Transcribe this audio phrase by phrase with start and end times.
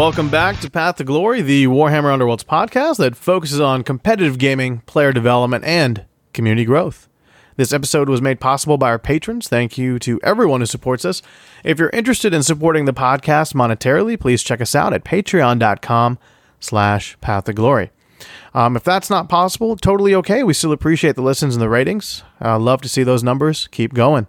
[0.00, 4.78] Welcome back to Path to Glory, the Warhammer Underworlds podcast that focuses on competitive gaming,
[4.86, 7.06] player development, and community growth.
[7.56, 9.46] This episode was made possible by our patrons.
[9.46, 11.20] Thank you to everyone who supports us.
[11.64, 16.18] If you're interested in supporting the podcast monetarily, please check us out at patreon.com
[16.60, 17.90] slash path to glory.
[18.54, 20.42] Um, if that's not possible, totally okay.
[20.42, 22.22] We still appreciate the listens and the ratings.
[22.42, 23.68] Uh, love to see those numbers.
[23.70, 24.28] Keep going.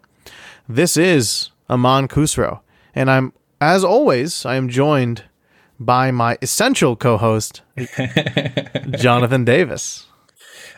[0.67, 2.59] This is Amon Kusro,
[2.93, 5.23] and I'm, as always, I am joined
[5.85, 7.61] by my essential co-host,
[8.91, 10.07] Jonathan Davis.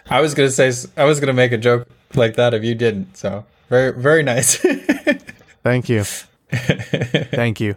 [0.09, 3.17] I was gonna say I was gonna make a joke like that if you didn't.
[3.17, 4.57] So very very nice.
[5.63, 6.03] Thank you.
[6.51, 7.75] Thank you.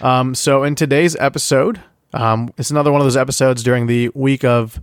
[0.00, 1.80] Um, so in today's episode,
[2.12, 4.80] um, it's another one of those episodes during the week of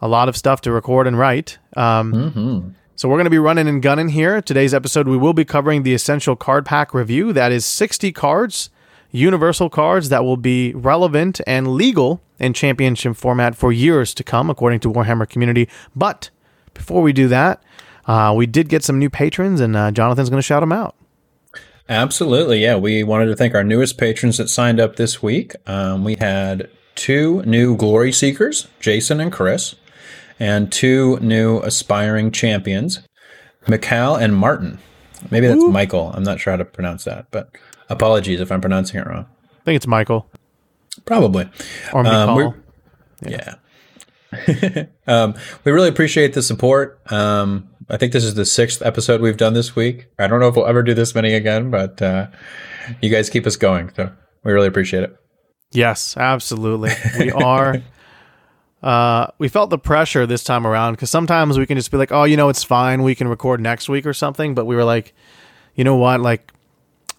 [0.00, 1.58] a lot of stuff to record and write.
[1.76, 2.68] Um, mm-hmm.
[2.96, 4.40] So we're going to be running and gunning here.
[4.40, 7.32] Today's episode, we will be covering the essential card pack review.
[7.32, 8.70] That is 60 cards,
[9.14, 14.50] universal cards that will be relevant and legal in championship format for years to come,
[14.50, 15.68] according to Warhammer Community.
[15.94, 16.30] But
[16.74, 17.62] before we do that,
[18.06, 20.96] uh, we did get some new patrons, and uh, Jonathan's going to shout them out.
[21.88, 22.62] Absolutely.
[22.62, 22.76] Yeah.
[22.76, 25.54] We wanted to thank our newest patrons that signed up this week.
[25.66, 29.76] Um, we had two new Glory Seekers, Jason and Chris,
[30.40, 33.00] and two new aspiring champions,
[33.68, 34.78] Mikhail and Martin.
[35.30, 35.70] Maybe that's Ooh.
[35.70, 36.10] Michael.
[36.14, 37.50] I'm not sure how to pronounce that, but
[37.88, 39.26] apologies if I'm pronouncing it wrong.
[39.60, 40.28] I think it's Michael.
[41.04, 41.48] Probably.
[41.92, 42.62] Or um,
[43.22, 43.54] yeah.
[44.32, 44.84] yeah.
[45.06, 47.00] um, we really appreciate the support.
[47.12, 50.06] Um, I think this is the sixth episode we've done this week.
[50.18, 52.28] I don't know if we'll ever do this many again, but uh,
[53.00, 53.92] you guys keep us going.
[53.94, 54.10] So
[54.42, 55.16] we really appreciate it.
[55.72, 56.92] Yes, absolutely.
[57.18, 57.82] We are.
[58.82, 62.12] uh, we felt the pressure this time around because sometimes we can just be like,
[62.12, 63.02] oh, you know, it's fine.
[63.02, 64.54] We can record next week or something.
[64.54, 65.14] But we were like,
[65.74, 66.20] you know what?
[66.20, 66.52] Like,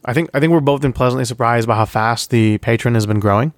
[0.05, 3.05] I think I think we're both been pleasantly surprised by how fast the patron has
[3.05, 3.53] been growing,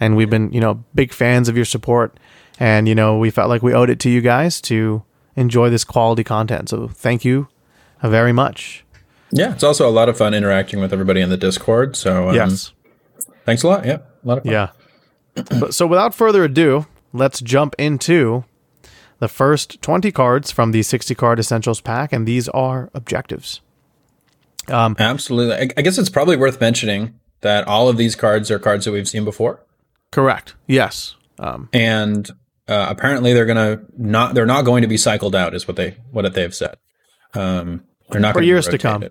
[0.00, 2.18] and we've been you know big fans of your support.
[2.58, 5.02] And you know, we felt like we owed it to you guys to
[5.36, 6.68] enjoy this quality content.
[6.68, 7.48] So thank you
[8.02, 8.84] very much.
[9.30, 11.96] Yeah, it's also a lot of fun interacting with everybody in the Discord.
[11.96, 12.72] So um, yes,
[13.44, 13.84] thanks a lot.
[13.86, 14.52] Yeah, a lot of fun.
[14.52, 14.70] Yeah.
[15.60, 18.44] but, so without further ado, let's jump into
[19.20, 23.60] the first 20 cards from the 60 card essentials pack, and these are objectives.
[24.70, 25.54] Um, Absolutely.
[25.54, 28.92] I, I guess it's probably worth mentioning that all of these cards are cards that
[28.92, 29.64] we've seen before.
[30.10, 30.54] Correct.
[30.66, 31.16] Yes.
[31.38, 32.30] Um, and
[32.68, 35.96] uh, apparently they're gonna not they're not going to be cycled out is what they
[36.10, 36.76] what they've said.
[37.34, 39.04] Um, they're not for years to come.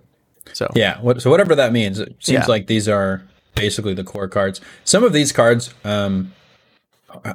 [0.52, 2.46] So yeah, what, so whatever that means, it seems yeah.
[2.46, 3.22] like these are
[3.54, 4.60] basically the core cards.
[4.84, 6.32] Some of these cards um,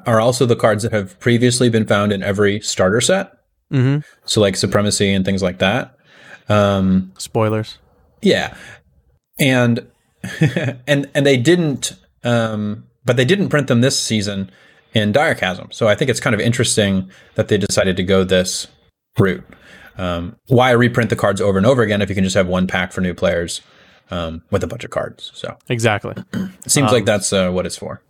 [0.06, 3.32] are also the cards that have previously been found in every starter set.
[3.72, 4.00] Mm-hmm.
[4.26, 5.98] So like supremacy and things like that.
[6.50, 7.78] Um, Spoilers.
[8.22, 8.56] Yeah,
[9.40, 9.88] and
[10.88, 11.94] and and they didn't,
[12.24, 14.52] um, but they didn't print them this season
[14.94, 15.72] in Dire Chasm.
[15.72, 18.68] So I think it's kind of interesting that they decided to go this
[19.18, 19.44] route.
[19.98, 22.68] Um, why reprint the cards over and over again if you can just have one
[22.68, 23.62] pack for new players
[24.12, 25.32] um, with a bunch of cards?
[25.34, 28.02] So exactly, it seems um, like that's uh, what it's for.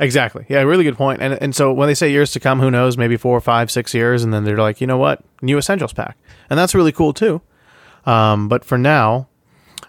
[0.00, 0.44] Exactly.
[0.48, 1.20] Yeah, really good point.
[1.20, 2.96] And and so when they say years to come, who knows?
[2.96, 6.16] Maybe four, five, six years, and then they're like, you know what, new essentials pack,
[6.48, 7.40] and that's really cool too.
[8.06, 9.28] Um, but for now,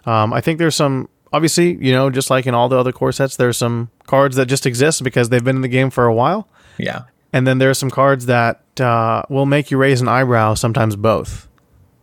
[0.06, 3.12] um, I think there's some obviously, you know, just like in all the other core
[3.12, 6.14] sets, there's some cards that just exist because they've been in the game for a
[6.14, 6.48] while.
[6.78, 7.02] Yeah.
[7.32, 10.96] And then there are some cards that uh, will make you raise an eyebrow, sometimes
[10.96, 11.48] both,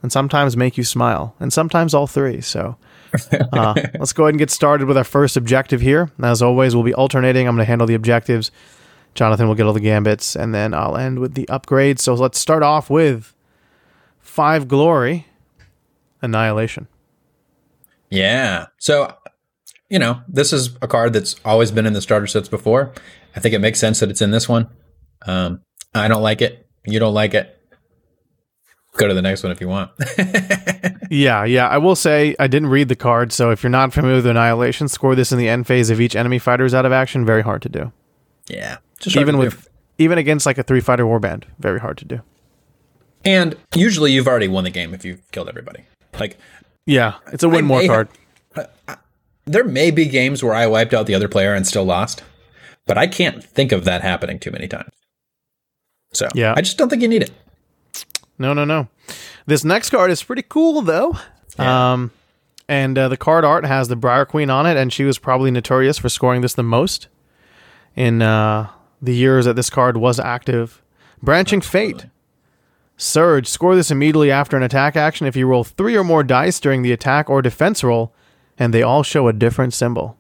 [0.01, 2.39] and sometimes make you smile, and sometimes all three.
[2.39, 2.77] So
[3.51, 6.11] uh, let's go ahead and get started with our first objective here.
[6.21, 7.47] As always, we'll be alternating.
[7.47, 8.51] I'm going to handle the objectives.
[9.15, 11.99] Jonathan will get all the gambits, and then I'll end with the upgrades.
[11.99, 13.33] So let's start off with
[14.19, 15.25] five glory,
[16.21, 16.87] annihilation.
[18.09, 18.68] Yeah.
[18.79, 19.13] So,
[19.90, 22.94] you know, this is a card that's always been in the starter sets before.
[23.35, 24.69] I think it makes sense that it's in this one.
[25.25, 25.62] Um,
[25.94, 26.68] I don't like it.
[26.86, 27.54] You don't like it.
[28.95, 29.92] Go to the next one if you want.
[31.12, 31.68] yeah, yeah.
[31.68, 34.88] I will say I didn't read the card, so if you're not familiar with Annihilation,
[34.88, 37.24] score this in the end phase of each enemy fighter's out of action.
[37.24, 37.92] Very hard to do.
[38.48, 38.77] Yeah,
[39.15, 39.69] even with do.
[40.00, 42.21] even against like a three fighter warband, very hard to do.
[43.24, 45.83] And usually, you've already won the game if you've killed everybody.
[46.19, 46.39] Like
[46.88, 48.07] yeah, it's a win more card.
[49.45, 52.24] there may be games where I wiped out the other player and still lost,
[52.86, 54.92] but I can't think of that happening too many times.
[56.13, 57.31] So yeah, I just don't think you need it.
[58.39, 58.88] No, no, no.
[59.45, 61.18] This next card is pretty cool though.
[61.60, 61.94] Yeah.
[61.94, 62.12] Um,
[62.69, 65.51] and uh, the card art has the Briar Queen on it, and she was probably
[65.51, 67.07] notorious for scoring this the most
[67.95, 68.69] in uh,
[69.01, 70.81] the years that this card was active.
[71.22, 71.62] Branching.
[71.62, 72.06] Fate
[72.97, 73.47] Surge.
[73.47, 76.81] Score this immediately after an attack action if you roll three or more dice during
[76.81, 78.13] the attack or defense roll,
[78.57, 80.17] and they all show a different symbol.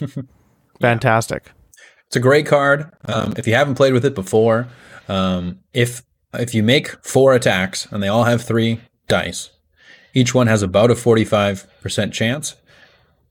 [0.80, 1.52] Fantastic.
[2.06, 2.90] It's a great card.
[3.04, 4.66] Um, if you haven't played with it before,
[5.08, 6.02] um, if
[6.34, 9.50] if you make four attacks and they all have three dice,
[10.14, 12.56] each one has about a forty five percent chance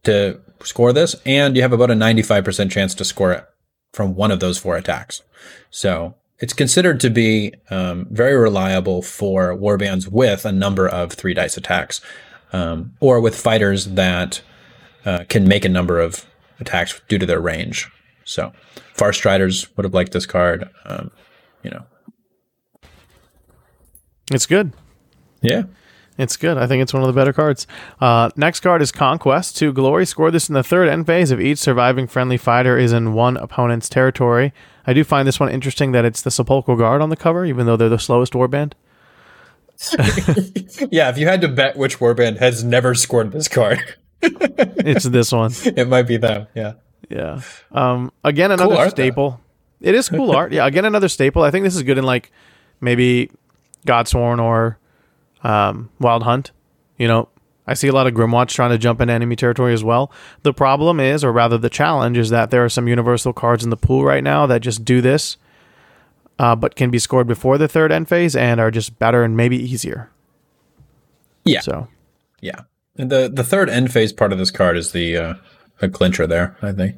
[0.03, 3.45] to score this, and you have about a ninety five percent chance to score it
[3.93, 5.23] from one of those four attacks.
[5.71, 11.33] So it's considered to be um, very reliable for warbands with a number of three
[11.33, 12.01] dice attacks,
[12.53, 14.41] um, or with fighters that
[15.05, 16.25] uh, can make a number of
[16.59, 17.89] attacks due to their range.
[18.25, 18.53] So,
[18.95, 20.69] Farstriders would have liked this card.
[20.85, 21.11] Um,
[21.63, 21.85] you know,
[24.31, 24.73] It's good.
[25.41, 25.63] yeah.
[26.17, 26.57] It's good.
[26.57, 27.65] I think it's one of the better cards.
[28.01, 29.55] Uh, next card is Conquest.
[29.57, 30.05] To Glory.
[30.05, 33.37] Score this in the third end phase if each surviving friendly fighter is in one
[33.37, 34.53] opponent's territory.
[34.89, 37.67] I do find this one interesting that it's the Sepulchral Guard on the cover, even
[37.67, 38.73] though they're the slowest warband.
[40.91, 43.79] Yeah, if you had to bet which warband has never scored this card,
[44.21, 45.51] It's this one.
[45.63, 46.47] it might be them.
[46.55, 46.73] Yeah.
[47.07, 47.41] Yeah.
[47.71, 49.03] Um, again, another art, though.
[49.03, 49.39] staple.
[49.79, 50.51] It is cool art.
[50.51, 50.65] Yeah.
[50.65, 51.43] Again, another staple.
[51.43, 52.31] I think this is good in like
[52.81, 53.29] maybe
[53.85, 54.77] Godsworn or
[55.43, 56.51] um, Wild Hunt.
[56.97, 57.29] You know,
[57.69, 60.11] I see a lot of Grymwatch trying to jump into enemy territory as well.
[60.41, 63.69] The problem is, or rather the challenge, is that there are some universal cards in
[63.69, 65.37] the pool right now that just do this,
[66.39, 69.37] uh, but can be scored before the third end phase and are just better and
[69.37, 70.09] maybe easier.
[71.45, 71.59] Yeah.
[71.59, 71.87] So,
[72.41, 72.61] Yeah.
[72.97, 75.33] And the the third end phase part of this card is the uh,
[75.79, 76.57] a clincher there.
[76.63, 76.95] I think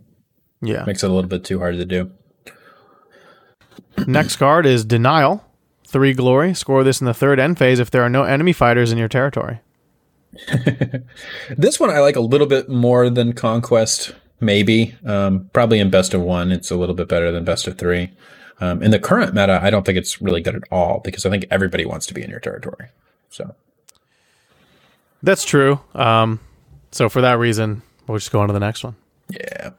[0.62, 0.86] yeah.
[0.88, 2.12] makes it a little bit too hard to do.
[4.08, 5.46] Next card is Denial.
[5.86, 6.54] Three glory.
[6.54, 9.10] Score this in the third end phase if there are no enemy fighters in your
[9.10, 9.60] territory.
[11.58, 14.96] This one I like a little bit more than Conquest, maybe.
[15.06, 18.12] Um, probably in best of one, it's a little bit better than best of three.
[18.60, 21.30] Um, in the current meta, I don't think it's really good at all because I
[21.30, 22.88] think everybody wants to be in your territory.
[23.30, 23.56] So
[25.24, 25.80] That's true.
[25.96, 26.40] Um,
[26.92, 28.96] so for that reason, we'll just go on to the next one.
[29.30, 29.72] yeah,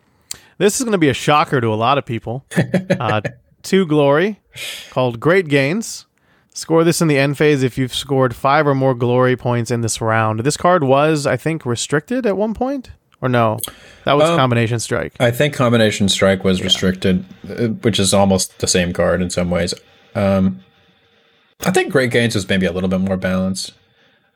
[0.59, 2.45] This is going to be a shocker to a lot of people.
[2.91, 3.21] Uh,
[3.63, 4.41] two glory,
[4.91, 6.07] called Great Gains.
[6.55, 9.81] Score this in the end phase if you've scored five or more glory points in
[9.81, 10.41] this round.
[10.41, 12.91] This card was, I think, restricted at one point,
[13.23, 13.59] or no?
[14.05, 15.15] That was combination strike.
[15.19, 19.49] I think Combination Strike was restricted, uh, which is almost the same card in some
[19.49, 19.73] ways.
[20.15, 20.61] Um,
[21.65, 23.73] I think Great Gains was maybe a little bit more balanced.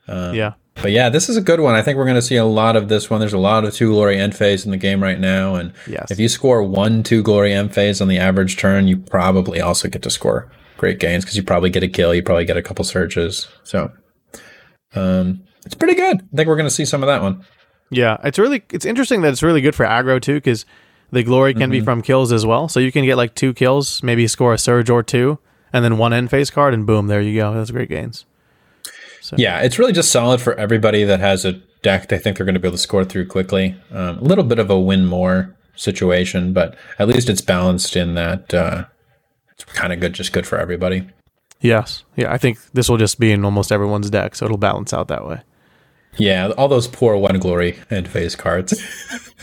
[0.08, 1.74] yeah, But yeah, this is a good one.
[1.74, 3.20] I think we're going to see a lot of this one.
[3.20, 6.10] There's a lot of two glory end phase in the game right now, and Yes.
[6.10, 9.88] if you score one two glory end phase on the average turn, you probably also
[9.88, 12.62] get to score great gains because you probably get a kill, you probably get a
[12.62, 13.48] couple searches.
[13.64, 13.90] So,
[14.94, 16.22] um, it's pretty good.
[16.32, 17.44] I think we're going to see some of that one.
[17.90, 18.18] yeah.
[18.24, 20.64] It's really it's interesting that it's really good for aggro too, because
[21.10, 22.68] the glory can be from kills as well.
[22.68, 25.38] So you can get like two kills, maybe score a surge or two,
[25.72, 27.54] and then one end phase card, and boom, there you go.
[27.54, 28.24] That's great gains.
[29.36, 32.54] Yeah, it's really just solid for everybody that has a deck they think they're going
[32.54, 33.74] to be able to score through quickly.
[33.90, 38.14] Um, a little bit of a win more situation, but at least it's balanced in
[38.14, 38.84] that uh,
[39.58, 41.08] it's kind of good, just good for everybody.
[41.60, 42.04] Yes.
[42.16, 45.08] Yeah, I think this will just be in almost everyone's deck, so it'll balance out
[45.08, 45.40] that way.
[46.18, 48.82] Yeah, all those poor one glory and phase cards.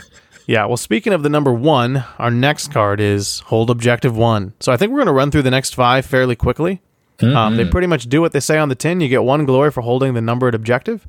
[0.45, 4.53] Yeah, well, speaking of the number one, our next card is Hold Objective One.
[4.59, 6.81] So I think we're going to run through the next five fairly quickly.
[7.21, 8.99] Um, they pretty much do what they say on the tin.
[8.99, 11.07] You get one glory for holding the numbered objective.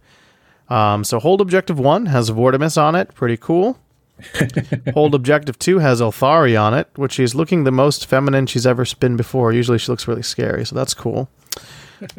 [0.69, 3.12] Um, so Hold Objective One has Vortemis on it.
[3.14, 3.81] Pretty cool.
[4.94, 8.85] Hold Objective Two has Ylthari on it, which she's looking the most feminine she's ever
[9.00, 9.52] been before.
[9.52, 11.28] Usually she looks really scary, so that's cool.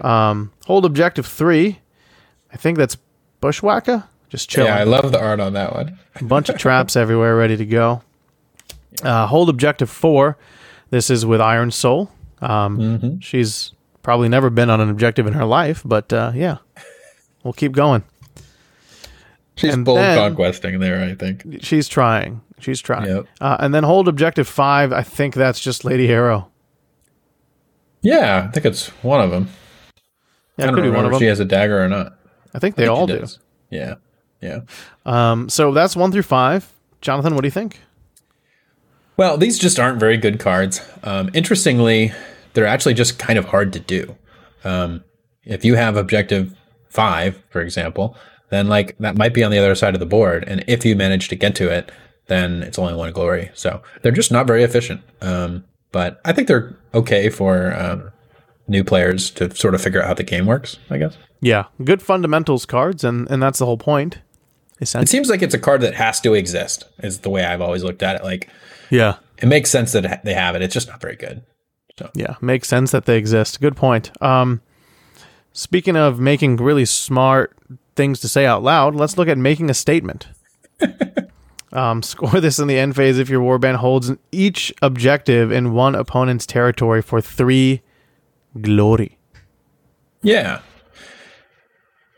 [0.02, 1.80] Um, Hold Objective Three,
[2.52, 2.98] I think that's
[3.42, 4.06] Bushwakka.
[4.30, 4.70] Just chilling.
[4.72, 6.00] yeah, I love the art on that one.
[6.16, 8.02] A bunch of traps everywhere ready to go.
[9.04, 10.38] Uh, hold objective four.
[10.90, 12.10] This is with Iron Soul.
[12.42, 16.58] Um, She's probably never been on an objective in her life, but uh, yeah,
[17.44, 18.04] we'll keep going.
[19.56, 21.60] She's And bold then- conquesting there, I think.
[21.62, 22.42] She's trying.
[22.60, 23.08] She's trying.
[23.08, 23.26] Yep.
[23.42, 24.92] Uh, and then hold objective five.
[24.94, 26.50] I think that's just Lady Harrow.
[28.02, 29.50] Yeah, I think it's one of them.
[30.58, 32.18] Yeah, I don't could be remember one of if she has a dagger or not.
[32.54, 33.20] I think they I think all do.
[33.20, 33.40] does.
[33.70, 33.96] Yeah,
[34.42, 34.60] yeah.
[35.06, 36.72] Um, so that's one through five.
[37.02, 37.80] Jonathan, what do you think?
[39.18, 40.82] Well, these just aren't very good cards.
[41.04, 42.12] Um, interestingly,
[42.54, 44.16] they're actually just kind of hard to do.
[44.64, 45.04] Um,
[45.44, 46.56] if you have objective
[46.90, 48.16] five, for example,
[48.50, 50.96] then like that might be on the other side of the board, and if you
[50.96, 51.92] manage to get to it,
[52.28, 53.52] then it's only one glory.
[53.54, 55.02] So they're just not very efficient.
[55.22, 58.12] Um, but I think they're okay for um,
[58.68, 60.78] new players to sort of figure out how the game works.
[60.90, 64.20] I guess Yeah, good fundamentals cards, and and that's the whole point.
[64.80, 66.86] it seems like it's a card that has to exist.
[67.00, 68.24] Is the way I've always looked at it.
[68.24, 68.50] Like
[68.90, 69.16] yeah.
[69.38, 70.62] it makes sense that they have it.
[70.62, 71.44] It's just not very good.
[71.98, 72.10] So.
[72.14, 73.62] Yeah, makes sense that they exist.
[73.62, 74.12] Good point.
[74.22, 74.62] Um,
[75.54, 77.56] speaking of making really smart
[77.96, 80.28] things to say out loud, let's look at making a statement.
[81.76, 85.94] Um, score this in the end phase if your warband holds each objective in one
[85.94, 87.82] opponent's territory for three
[88.62, 89.18] glory.
[90.22, 90.62] Yeah.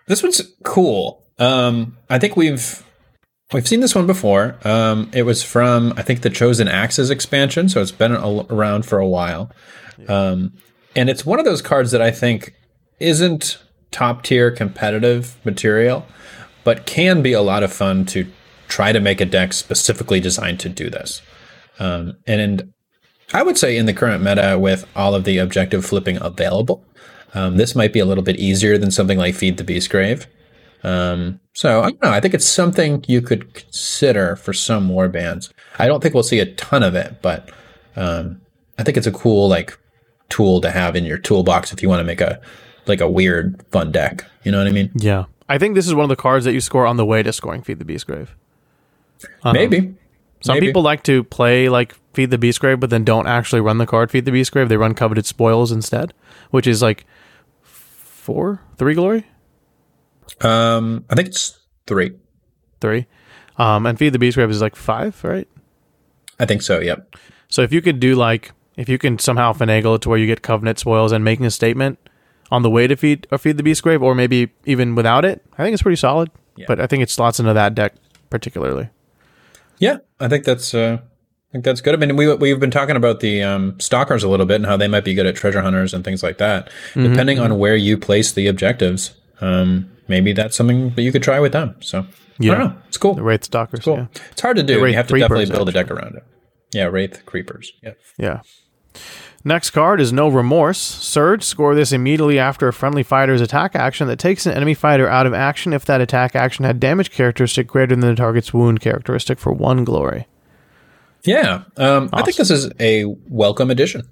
[0.06, 1.24] This one's cool.
[1.40, 2.84] Um, I think we've
[3.52, 4.58] we've seen this one before.
[4.64, 8.86] Um, it was from I think the Chosen Axes expansion, so it's been a- around
[8.86, 9.52] for a while.
[10.08, 10.54] Um,
[10.96, 12.54] and it's one of those cards that I think
[13.00, 13.58] isn't
[13.92, 16.06] top tier competitive material,
[16.64, 18.26] but can be a lot of fun to
[18.68, 21.22] try to make a deck specifically designed to do this.
[21.80, 22.74] Um, and, and
[23.34, 26.84] I would say in the current meta, with all of the objective flipping available,
[27.34, 30.26] um, this might be a little bit easier than something like Feed the Beastgrave.
[30.84, 32.12] Um, so I don't know.
[32.12, 35.52] I think it's something you could consider for some war bands.
[35.80, 37.50] I don't think we'll see a ton of it, but
[37.96, 38.42] um,
[38.78, 39.78] I think it's a cool like
[40.30, 42.40] tool to have in your toolbox if you want to make a
[42.88, 44.26] like a weird fun deck.
[44.44, 44.92] You know what I mean?
[44.96, 45.26] Yeah.
[45.50, 47.32] I think this is one of the cards that you score on the way to
[47.34, 48.30] scoring Feed the Beastgrave.
[49.44, 49.96] Um, Maybe.
[50.42, 50.68] Some Maybe.
[50.68, 53.86] people like to play like Feed the Beast Grave, but then don't actually run the
[53.88, 54.70] card Feed the Beast Grave.
[54.70, 56.14] They run Coveted Spoils instead,
[56.52, 57.06] which is like
[57.64, 59.26] four, three glory,
[60.42, 62.12] Um, I think it's three.
[62.82, 63.08] three.
[63.58, 65.48] Um, and Feed the Beast Grave is like five, right?
[66.40, 66.80] I think so.
[66.80, 67.16] Yep.
[67.48, 70.28] So if you could do like, if you can somehow finagle it to where you
[70.28, 71.98] get Coveted Spoils and making a statement
[72.52, 75.64] on the way to feed or feed the Beastgrave, or maybe even without it, I
[75.64, 76.30] think it's pretty solid.
[76.56, 76.66] Yeah.
[76.68, 77.94] But I think it slots into that deck
[78.30, 78.90] particularly.
[79.80, 81.94] Yeah, I think that's uh, I think that's good.
[81.94, 84.76] I mean, we we've been talking about the um, stalkers a little bit and how
[84.78, 86.68] they might be good at treasure hunters and things like that.
[86.94, 91.24] Mm-hmm, Depending on where you place the objectives, um, maybe that's something that you could
[91.24, 91.76] try with them.
[91.82, 92.06] So
[92.40, 92.54] Yeah.
[92.54, 92.82] I don't know.
[92.88, 93.14] It's cool.
[93.14, 93.82] The Wraith Stalkers.
[93.84, 93.98] cool.
[93.98, 94.08] Yeah.
[94.32, 94.86] It's hard to do.
[94.86, 96.24] You have to definitely build a deck around it.
[96.74, 97.72] Yeah, wraith creepers.
[97.84, 97.94] Yeah.
[98.18, 98.42] Yeah.
[99.44, 100.80] Next card is No Remorse.
[100.80, 105.08] Surge, score this immediately after a friendly fighter's attack action that takes an enemy fighter
[105.08, 108.82] out of action if that attack action had damage characteristic greater than the target's wound
[108.82, 110.28] characteristic for one glory.
[111.24, 114.08] Yeah, um, I think this is a welcome addition.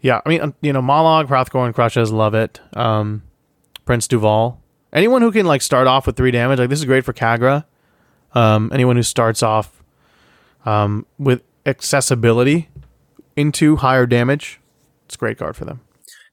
[0.00, 2.60] Yeah, I mean, you know, Mollog, Hrothgorn, Crushes, love it.
[2.74, 3.22] Um,
[3.84, 4.56] Prince Duvalle.
[4.92, 7.64] Anyone who can, like, start off with three damage, like, this is great for Khagra.
[8.34, 9.82] Um, anyone who starts off
[10.64, 12.68] um, with accessibility
[13.40, 14.60] into higher damage,
[15.06, 15.80] it's a great card for them.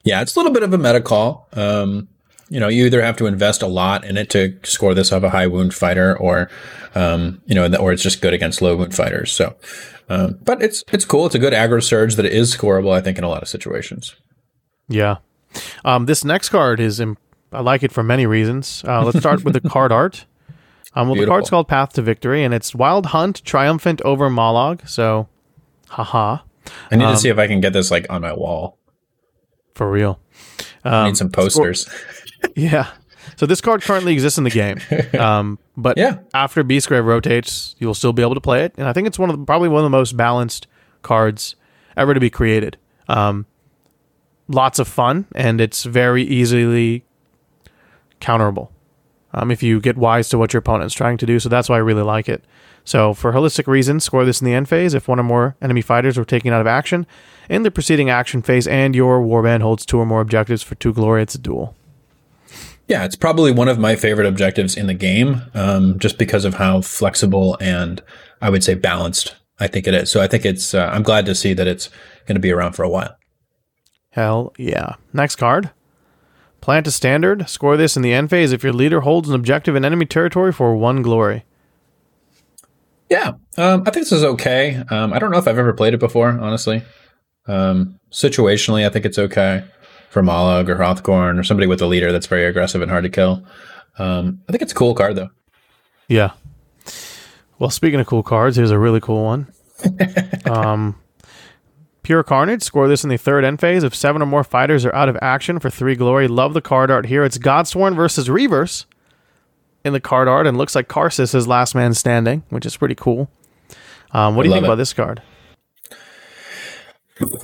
[0.04, 1.48] Yeah, it's a little bit of a meta call.
[1.54, 2.08] Um,
[2.50, 5.24] you know, you either have to invest a lot in it to score this of
[5.24, 6.50] a high wound fighter, or
[6.96, 9.32] um, you know, or it's just good against low wound fighters.
[9.32, 9.56] So,
[10.10, 11.26] um, but it's it's cool.
[11.26, 12.94] It's a good aggro surge that is scoreable.
[12.94, 14.16] I think in a lot of situations.
[14.88, 15.18] Yeah.
[15.84, 17.18] Um, this next card is, im-
[17.52, 18.84] I like it for many reasons.
[18.88, 20.26] Uh, let's start with the card art.
[20.94, 24.88] Um, well, the card's called Path to Victory, and it's Wild Hunt, triumphant over Mollog.
[24.88, 25.28] So,
[25.90, 26.40] haha,
[26.92, 28.78] I need to see if I can get this like on my wall.
[29.76, 30.20] for real.
[30.84, 31.88] I Um, need some posters.
[32.56, 32.88] Yeah.
[33.36, 34.80] So this card currently exists in the game,
[35.20, 36.20] um, but Yeah.
[36.34, 39.30] after Beastgrave rotates, you'll still be able to play it, and I think it's one
[39.30, 40.66] of the, probably one of the most balanced
[41.04, 41.56] cards
[41.96, 42.78] ever to be created.
[43.10, 43.46] Um,
[44.48, 47.04] lots of fun, and it's very easily
[48.22, 48.70] counterable
[49.34, 51.40] um, if you get wise to what your opponent's trying to do.
[51.40, 52.44] So that's why I really like it.
[52.88, 55.82] So for holistic reasons, score this in the end phase if one or more enemy
[55.82, 57.06] fighters are taken out of action
[57.50, 60.94] in the preceding action phase, and your warband holds two or more objectives for two
[60.94, 61.22] glory.
[61.22, 61.76] It's a duel.
[62.88, 66.54] Yeah, it's probably one of my favorite objectives in the game, um, just because of
[66.54, 68.02] how flexible and
[68.42, 70.10] I would say balanced I think it is.
[70.10, 70.74] So I think it's.
[70.74, 71.90] Uh, I'm glad to see that it's
[72.26, 73.18] going to be around for a while.
[74.12, 74.96] Hell yeah.
[75.12, 75.72] Next card.
[76.62, 77.50] Plant a standard.
[77.50, 80.54] Score this in the end phase if your leader holds an objective in enemy territory
[80.54, 81.44] for one glory.
[83.10, 84.84] Yeah, um, I think this is okay.
[84.90, 86.84] Um, I don't know if I've ever played it before, honestly.
[87.48, 89.64] Um, situationally, I think it's okay
[90.10, 93.10] for Mollog or Hrothgorn or somebody with a leader that's very aggressive and hard to
[93.10, 93.44] kill.
[93.98, 95.30] Um, I think it's a cool card though.
[96.08, 96.32] Yeah.
[97.60, 99.52] Well, speaking of cool cards, here's a really cool one.
[100.46, 100.96] um,
[102.04, 102.64] Pure Carnage.
[102.64, 105.18] Score this in the third end phase if seven or more fighters are out of
[105.22, 106.28] action for three glory.
[106.28, 107.24] Love the card art here.
[107.24, 108.86] It's Godsworn versus Reavers
[109.88, 112.96] in the card art, and looks like Karsus is last man standing, which is pretty
[112.96, 113.30] cool.
[114.12, 114.68] Um, what do you think it.
[114.68, 115.22] about this card?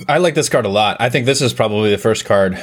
[0.07, 0.97] I like this card a lot.
[0.99, 2.57] I think this is probably the first card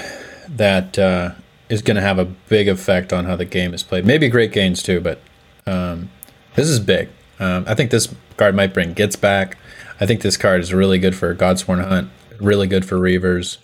[0.48, 1.32] that uh,
[1.68, 4.04] is going to have a big effect on how the game is played.
[4.04, 5.20] Maybe Great Gains too, but
[5.66, 6.10] um,
[6.54, 7.08] this is big.
[7.38, 9.56] Um, I think this card might bring gets back.
[10.00, 12.10] I think this card is really good for Godsworn Hunt,
[12.40, 13.58] really good for Reavers.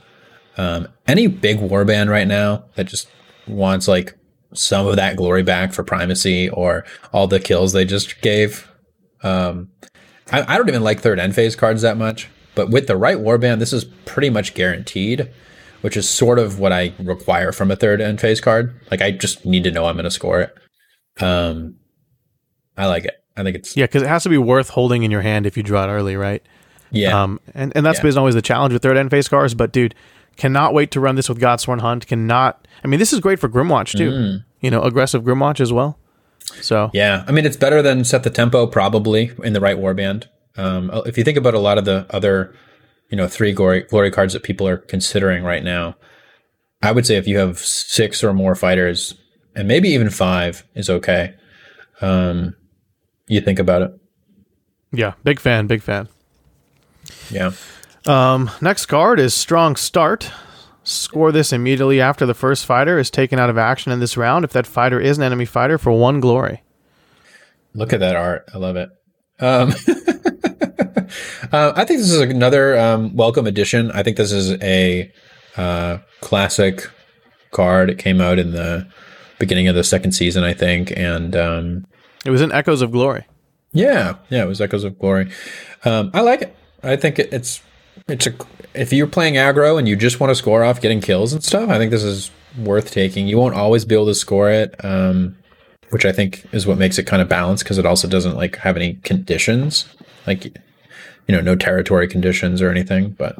[0.56, 3.08] Um, any big warband right now that just
[3.46, 4.15] wants like
[4.54, 8.70] some of that glory back for primacy or all the kills they just gave.
[9.22, 9.68] Um,
[10.32, 13.18] I, I don't even like third end phase cards that much, but with the right
[13.18, 15.28] warband, this is pretty much guaranteed,
[15.82, 18.74] which is sort of what I require from a third end phase card.
[18.90, 20.54] Like I just need to know I'm going to score it.
[21.22, 21.76] Um,
[22.76, 23.14] I like it.
[23.36, 25.56] I think it's Yeah, because it has to be worth holding in your hand if
[25.56, 26.42] you draw it early, right?
[26.90, 27.20] yeah.
[27.22, 28.04] Um, and, and that's Yeah.
[28.04, 29.54] been always the challenge with third end phase cards.
[29.54, 29.94] But dude,
[30.36, 32.06] cannot wait to run this with Godsworn Hunt.
[32.06, 32.65] Cannot.
[32.84, 34.40] I mean, this is great for Grymwatch too.
[34.60, 35.98] You know, aggressive Grymwatch as well.
[36.60, 40.26] So Yeah, I mean it's better than set the tempo probably in the right warband.
[40.56, 42.54] Um, if you think about a lot of the other,
[43.10, 45.96] you know, three glory glory cards that people are considering right now,
[46.82, 49.14] I would say if you have six or more fighters,
[49.54, 51.34] and maybe even five is okay.
[52.00, 52.54] Um,
[53.26, 53.90] you think about it.
[54.92, 56.08] yeah, big fan, big fan.
[57.30, 57.52] Yeah.
[58.06, 60.30] Um, next card is Strong Start.
[60.88, 64.44] Score this immediately after the first fighter is taken out of action in this round
[64.44, 66.62] if that fighter is an enemy fighter for one glory.
[67.74, 68.48] Look at that art.
[68.54, 68.90] I love it.
[69.40, 69.72] Um,
[71.52, 73.90] uh, I think this is another um, welcome addition.
[73.90, 75.12] I think this is a
[75.56, 76.88] uh, classic
[77.50, 77.90] card.
[77.90, 78.86] It came out in the
[79.40, 81.86] beginning of the second season, I think, and um,
[82.24, 83.26] It was in Echoes of Glory.
[83.72, 85.32] yeah, yeah, it was Echoes of Glory.
[85.84, 86.56] Um, I like it.
[86.84, 87.60] I think it, it's
[88.08, 88.34] it's a
[88.74, 91.70] if you're playing aggro and you just want to score off getting kills and stuff.
[91.70, 93.26] I think this is worth taking.
[93.26, 95.36] You won't always be able to score it, um,
[95.90, 98.56] which I think is what makes it kind of balanced because it also doesn't like
[98.56, 99.86] have any conditions,
[100.26, 103.10] like you know, no territory conditions or anything.
[103.10, 103.36] But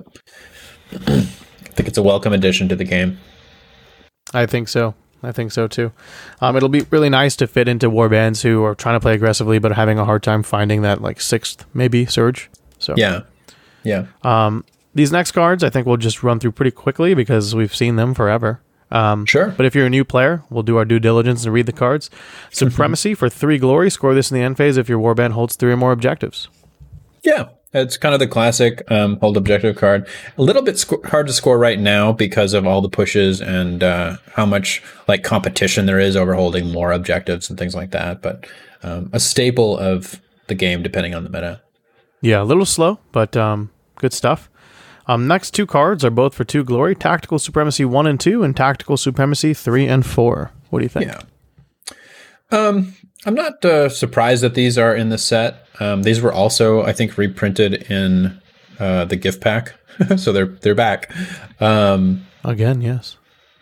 [0.92, 1.28] I
[1.76, 3.18] think it's a welcome addition to the game.
[4.34, 4.94] I think so.
[5.22, 5.92] I think so too.
[6.40, 9.58] Um, it'll be really nice to fit into warbands who are trying to play aggressively
[9.58, 12.50] but are having a hard time finding that like sixth maybe surge.
[12.78, 13.22] So Yeah,
[13.87, 14.64] yeah, Um,
[14.95, 18.14] these next cards, I think we'll just run through pretty quickly because we've seen them
[18.14, 18.61] forever.
[18.90, 19.49] Um, sure.
[19.57, 22.09] But if you're a new player, we'll do our due diligence and read the cards.
[22.50, 23.90] Supremacy for three glory.
[23.90, 26.49] Score this in the end phase if your warband holds three or more objectives.
[27.23, 30.07] Yeah, it's kind of the classic um, hold objective card.
[30.38, 33.83] A little bit sc- hard to score right now because of all the pushes and
[33.83, 38.22] uh, how much like competition there is over holding more objectives and things like that.
[38.22, 38.46] But
[38.83, 41.61] um, a staple of the game, depending on the meta.
[42.22, 44.48] Yeah, a little slow, but um, good stuff.
[45.09, 48.56] Um, next two cards are both for two glory: Tactical Supremacy one and two, and
[48.56, 50.50] Tactical Supremacy three and four.
[50.70, 51.06] What do you think?
[51.06, 51.22] Yeah.
[52.50, 55.66] Um, I'm not uh, surprised that these are in the set.
[55.80, 58.40] Um, these were also, I think, reprinted in
[58.78, 59.74] uh, the gift pack,
[60.16, 61.12] so they're they're back.
[61.61, 63.16] Um, Again, yes.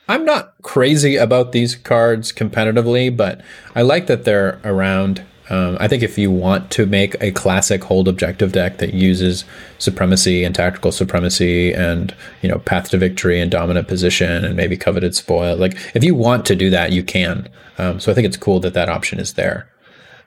[0.09, 3.41] I'm not crazy about these cards competitively, but
[3.75, 5.25] I like that they're around.
[5.51, 9.45] Um, I think if you want to make a classic hold objective deck that uses
[9.79, 14.77] supremacy and tactical supremacy and you know path to victory and dominant position and maybe
[14.77, 17.49] coveted spoil, like if you want to do that, you can.
[17.79, 19.69] Um, so I think it's cool that that option is there.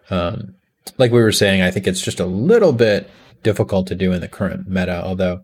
[0.10, 0.54] Um,
[0.98, 3.10] like we were saying, I think it's just a little bit
[3.44, 5.04] difficult to do in the current meta.
[5.04, 5.42] Although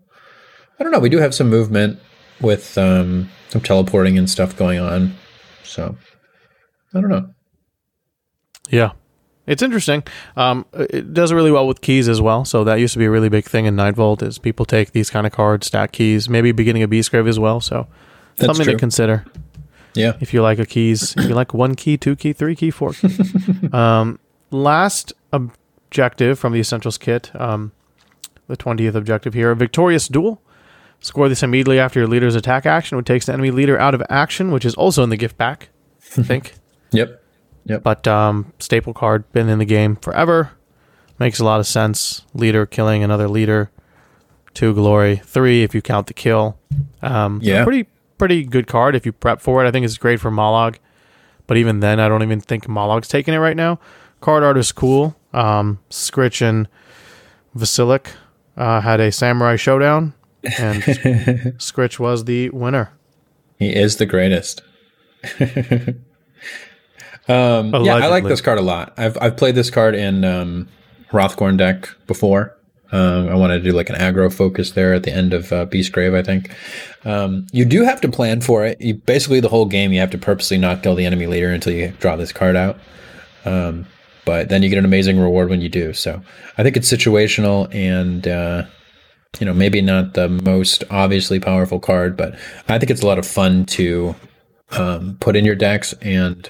[0.78, 1.98] I don't know, we do have some movement
[2.40, 5.16] with um, some teleporting and stuff going on.
[5.64, 5.96] So
[6.94, 7.28] I don't know.
[8.70, 8.92] Yeah.
[9.46, 10.02] It's interesting.
[10.36, 12.44] Um, it does really well with keys as well.
[12.44, 15.10] So that used to be a really big thing in Nightvault is people take these
[15.10, 17.60] kind of cards, stack keys, maybe beginning of Beastgrave as well.
[17.60, 17.86] So
[18.36, 18.72] That's something true.
[18.72, 19.24] to consider
[19.94, 20.14] Yeah.
[20.20, 21.14] if you like a keys.
[21.18, 23.18] if you like one key, two key, three key, four key.
[23.72, 24.18] um,
[24.50, 27.72] last objective from the Essentials kit, um,
[28.48, 30.40] the 20th objective here, a victorious duel.
[31.00, 34.02] Score this immediately after your leader's attack action, which takes the enemy leader out of
[34.08, 35.68] action, which is also in the gift pack,
[36.16, 36.54] I think.
[36.92, 37.23] Yep.
[37.66, 40.50] But um, staple card been in the game forever.
[41.18, 42.22] Makes a lot of sense.
[42.34, 43.70] Leader killing another leader.
[44.52, 45.16] Two glory.
[45.24, 46.58] Three if you count the kill.
[47.02, 47.64] Um, so Yeah.
[47.64, 47.86] pretty
[48.18, 49.68] pretty good card if you prep for it.
[49.68, 50.76] I think it's great for Mollog.
[51.46, 53.78] But even then, I don't even think Mollog's taking it right now.
[54.20, 55.16] Card art is cool.
[55.32, 56.68] Um, Skritch and
[57.56, 58.06] Vasillac
[58.56, 60.14] uh, had a samurai showdown,
[60.58, 60.82] and
[61.58, 62.92] Skritch was the winner.
[63.58, 64.62] He is the greatest.
[67.28, 68.92] um, yeah, I like this card a lot.
[68.96, 70.68] I've I've played this card in um,
[71.10, 72.56] Hrothgorn deck before.
[72.92, 75.66] Um, I wanted to do like an aggro focus there at the end of uh,
[75.66, 76.50] Beastgrave, I think.
[77.04, 78.80] Um, you do have to plan for it.
[78.80, 81.72] You basically the whole game you have to purposely not kill the enemy leader until
[81.72, 82.78] you draw this card out.
[83.44, 83.86] Um,
[84.24, 85.92] but then you get an amazing reward when you do.
[85.92, 86.22] So
[86.56, 88.64] I think it's situational and uh,
[89.40, 93.18] you know maybe not the most obviously powerful card, but I think it's a lot
[93.18, 94.14] of fun to
[94.70, 96.48] um, put in your decks, and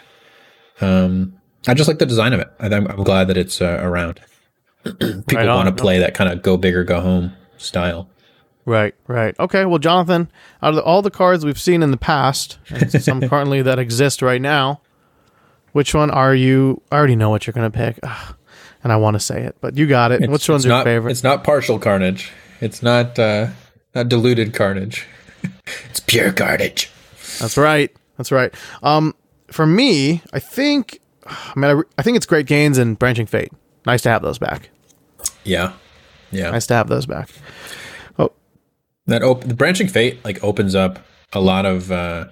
[0.80, 1.34] um,
[1.66, 2.50] I just like the design of it.
[2.58, 4.20] I, I'm, I'm glad that it's uh, around.
[4.84, 8.08] People Right want to play that kind of go big or go home style.
[8.66, 9.38] Right, right.
[9.38, 10.30] Okay, well, Jonathan,
[10.62, 12.58] out of the, all the cards we've seen in the past,
[12.88, 14.80] some currently that exist right now,
[15.72, 16.80] which one are you?
[16.90, 18.36] I already know what you're going to pick, Ugh,
[18.82, 20.28] and I want to say it, but you got it.
[20.30, 21.10] which one's your not, favorite?
[21.10, 22.30] It's not partial carnage.
[22.60, 23.48] It's not uh,
[23.94, 25.06] not diluted carnage.
[25.90, 26.90] it's pure carnage.
[27.40, 27.94] That's right.
[28.16, 28.54] That's right.
[28.82, 29.14] Um,
[29.48, 33.26] for me, I think, I mean, I, re- I think it's Great Gains and Branching
[33.26, 33.52] Fate.
[33.86, 34.70] nice to have those back.
[35.44, 35.72] Yeah,
[36.30, 36.50] yeah.
[36.50, 37.28] Nice to have those back.
[38.18, 38.32] Oh,
[39.06, 40.98] that op- the branching fate like opens up
[41.32, 42.26] a lot of uh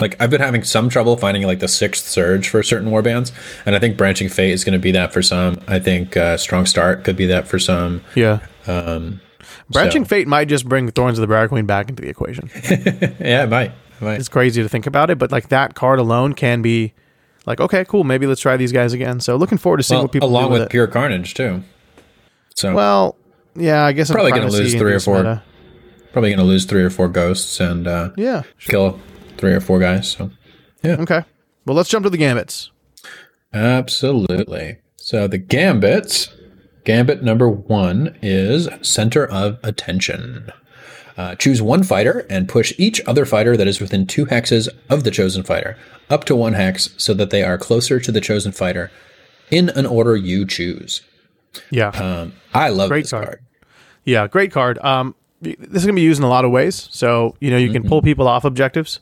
[0.00, 3.30] like I've been having some trouble finding like the sixth surge for certain warbands,
[3.66, 5.60] and I think branching fate is going to be that for some.
[5.68, 8.02] I think uh, strong start could be that for some.
[8.14, 8.40] yeah.
[8.66, 9.20] Um,
[9.70, 12.48] Branching so- Fate might just bring Thorns of the Briar Queen back into the equation.
[13.20, 13.72] yeah, it might.
[14.02, 14.18] It might.
[14.20, 16.92] it's crazy to think about it, but like that card alone can be
[17.46, 19.20] like, okay, cool, maybe let's try these guys again.
[19.20, 20.70] So looking forward to seeing Well, what people along do with with, it.
[20.70, 21.62] pure carnage too.
[22.54, 23.16] So Well,
[23.54, 25.18] yeah, I guess I'm Probably gonna lose three or four.
[25.18, 25.42] meta.
[26.12, 28.42] probably going to lose three or four ghosts and uh, Yeah.
[28.60, 29.00] kill
[29.38, 30.08] three or four guys.
[30.10, 30.30] So
[30.82, 31.22] yeah, Okay.
[31.64, 32.70] Well, let's jump to the gambits.
[33.54, 34.78] Absolutely.
[34.96, 36.28] So the gambits,
[36.84, 40.50] gambit number one is center of attention.
[41.16, 45.04] Uh, choose one fighter and push each other fighter that is within two hexes of
[45.04, 45.76] the chosen fighter
[46.08, 48.90] up to one hex so that they are closer to the chosen fighter
[49.50, 51.02] in an order you choose.
[51.70, 51.88] Yeah.
[51.88, 53.24] Um, I love Great this card.
[53.26, 53.40] card.
[54.04, 54.78] Yeah, great card.
[54.78, 56.88] Um, this is gonna be used in a lot of ways.
[56.90, 59.00] So you know, you can pull people off objectives.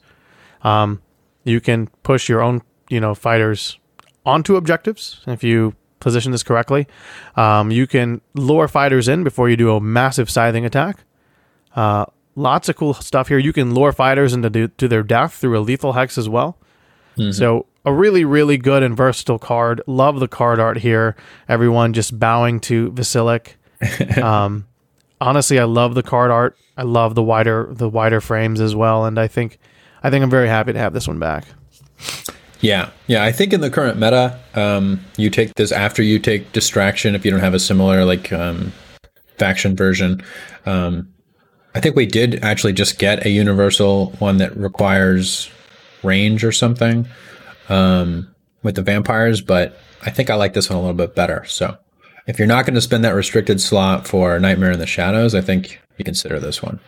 [0.63, 1.01] Um,
[1.45, 3.79] you can push your own, you know, fighters
[4.27, 6.87] onto objectives if you position this correctly.
[7.37, 11.05] Um, you can lure fighters in before you do a massive scything attack.
[11.75, 13.39] Uh, lots of cool stuff here.
[13.39, 16.59] You can lure fighters into do, to their death through a lethal hex as well.
[17.33, 19.83] So a really, really good and versatile card.
[19.87, 21.17] Love the card art here.
[21.49, 23.57] Everyone just bowing to Vasillac.
[24.23, 24.67] um,
[25.21, 26.57] honestly, I love the card art.
[26.77, 29.59] I love the wider the wider frames as well, and I think
[30.03, 31.45] I think I'm very happy to have this one back.
[32.61, 33.25] Yeah, yeah.
[33.25, 37.25] I think in the current meta, um, you take this after you take distraction if
[37.25, 38.73] you don't have a similar like um,
[39.37, 40.23] faction version.
[40.65, 41.13] Um,
[41.75, 45.51] I think we did actually just get a universal one that requires
[46.03, 47.09] range or something
[47.69, 51.45] um, with the vampires, but I think I like this one a little bit better.
[51.47, 51.77] So
[52.27, 55.41] if you're not going to spend that restricted slot for Nightmare in the Shadows, I
[55.41, 56.81] think you consider this one.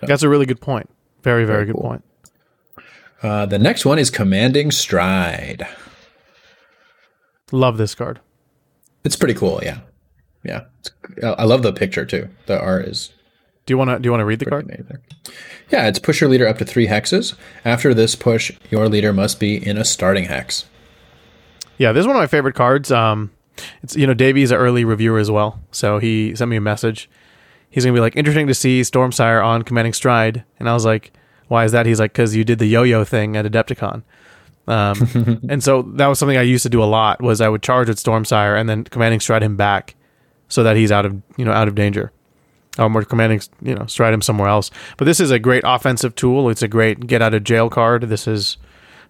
[0.00, 0.88] That's a really good point.
[1.22, 1.82] Very, very, good cool.
[1.82, 2.04] point.
[3.22, 5.66] Uh, the next one is Commanding Stride.
[7.50, 8.20] Love this card.
[9.04, 9.80] It's pretty cool, yeah,
[10.44, 10.64] yeah.
[10.80, 10.90] It's,
[11.22, 12.28] I love the picture too.
[12.46, 13.12] The art is
[13.66, 14.68] Do you want to do you want to read the card?
[15.70, 17.34] Yeah, it's push your leader up to three hexes.
[17.64, 20.66] After this push, your leader must be in a starting hex.
[21.78, 22.92] Yeah, this is one of my favorite cards.
[22.92, 23.30] Um,
[23.82, 27.08] it's you know Davey's an early reviewer as well, so he sent me a message.
[27.70, 31.12] He's gonna be like, interesting to see Stormsire on Commanding Stride, and I was like,
[31.48, 31.86] why is that?
[31.86, 34.02] He's like, because you did the yo-yo thing at Adepticon.
[34.66, 37.22] Um, and so that was something I used to do a lot.
[37.22, 39.94] Was I would charge with Stormsire and then Commanding Stride him back,
[40.48, 42.12] so that he's out of you know out of danger.
[42.76, 44.70] Um, or commanding, you know, stride him somewhere else.
[44.96, 46.48] But this is a great offensive tool.
[46.48, 48.02] It's a great get out of jail card.
[48.02, 48.56] This is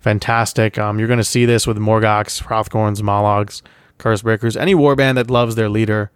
[0.01, 0.77] fantastic.
[0.77, 3.63] Um, you're going to see this with Morgoks, Hrothgorns, Mollogs,
[3.99, 6.11] Cursebreakers, any warband that loves their leader,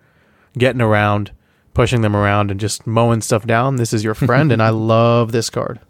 [0.58, 1.32] getting around,
[1.72, 3.76] pushing them around, and just mowing stuff down.
[3.76, 5.80] This is your friend, and I love this card.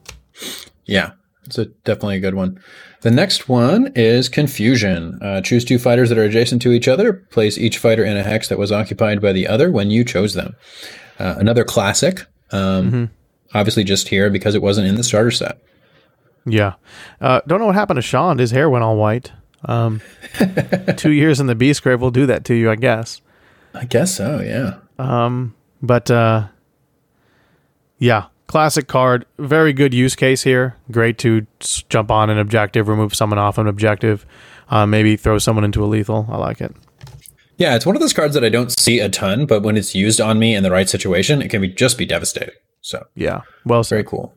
[0.85, 1.13] Yeah,
[1.45, 2.63] it's a, definitely a good one.
[3.01, 5.19] The next one is Confusion.
[5.23, 7.13] Uh, choose two fighters that are adjacent to each other.
[7.13, 10.35] Place each fighter in a hex that was occupied by the other when you chose
[10.35, 10.57] them.
[11.19, 12.27] Uh, another classic.
[12.51, 13.11] Um,
[13.55, 15.59] Obviously, just here because it wasn't in the starter set.
[16.45, 16.75] Yeah.
[17.21, 18.37] Uh, don't know what happened to Sean.
[18.39, 19.33] His hair went all white.
[19.65, 20.03] Um,
[20.97, 23.23] two years in the Beast Grave will do that to you, I guess.
[23.75, 24.41] I guess so.
[24.41, 24.77] Yeah.
[25.83, 26.49] But uh,
[27.99, 29.25] yeah, classic card.
[29.39, 30.77] Very good use case here.
[30.91, 34.27] Great to s- jump on an objective, remove someone off an objective,
[34.69, 36.27] uh, maybe throw someone into a lethal.
[36.31, 36.75] I like it.
[37.59, 39.95] Yeah, it's one of those cards that I don't see a ton, but when it's
[39.95, 42.55] used on me in the right situation, it can be just be devastating.
[42.81, 43.43] So Yeah.
[43.65, 44.33] Well very cool.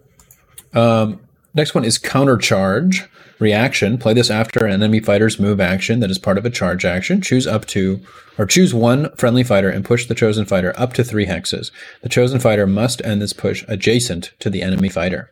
[0.74, 1.20] Um,
[1.54, 3.08] next one is countercharge
[3.40, 3.98] reaction.
[3.98, 7.22] Play this after an enemy fighter's move action that is part of a charge action.
[7.22, 8.00] Choose up to
[8.38, 11.72] or choose one friendly fighter and push the chosen fighter up to three hexes.
[12.02, 15.30] The chosen fighter must end this push adjacent to the enemy fighter.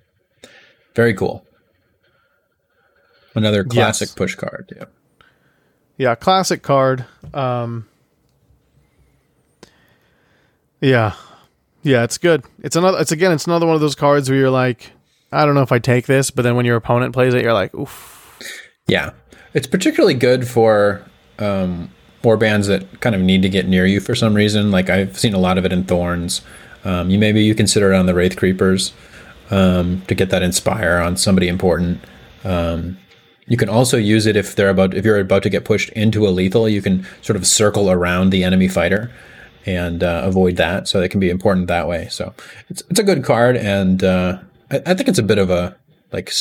[0.95, 1.43] Very cool.
[3.35, 4.15] Another classic Yes.
[4.15, 4.73] push card.
[4.75, 4.85] Yeah.
[5.99, 7.05] Yeah, classic card.
[7.33, 7.85] Um,
[10.79, 11.13] yeah,
[11.83, 12.45] yeah, it's good.
[12.63, 12.99] It's another.
[12.99, 13.33] It's again.
[13.33, 14.93] It's another one of those cards where you're like,
[15.33, 17.51] I don't know if I take this, but then when your opponent plays it, you're
[17.51, 18.39] like, oof.
[18.87, 19.11] Yeah,
[19.53, 21.05] it's particularly good for
[21.37, 21.91] um,
[22.23, 24.71] war bands that kind of need to get near you for some reason.
[24.71, 26.41] Like I've seen a lot of it in Thorns.
[26.85, 28.93] Um, you maybe you consider it on the Wraith Creepers
[29.51, 31.99] um, to get that inspire on somebody important.
[32.45, 32.97] Um,
[33.49, 36.25] you can also use it if they're about if you're about to get pushed into
[36.27, 36.69] a lethal.
[36.69, 39.11] You can sort of circle around the enemy fighter
[39.65, 40.87] and uh, avoid that.
[40.87, 42.07] So it can be important that way.
[42.09, 42.33] So
[42.69, 44.39] it's it's a good card, and uh,
[44.71, 45.75] I, I think it's a bit of a
[46.13, 46.31] like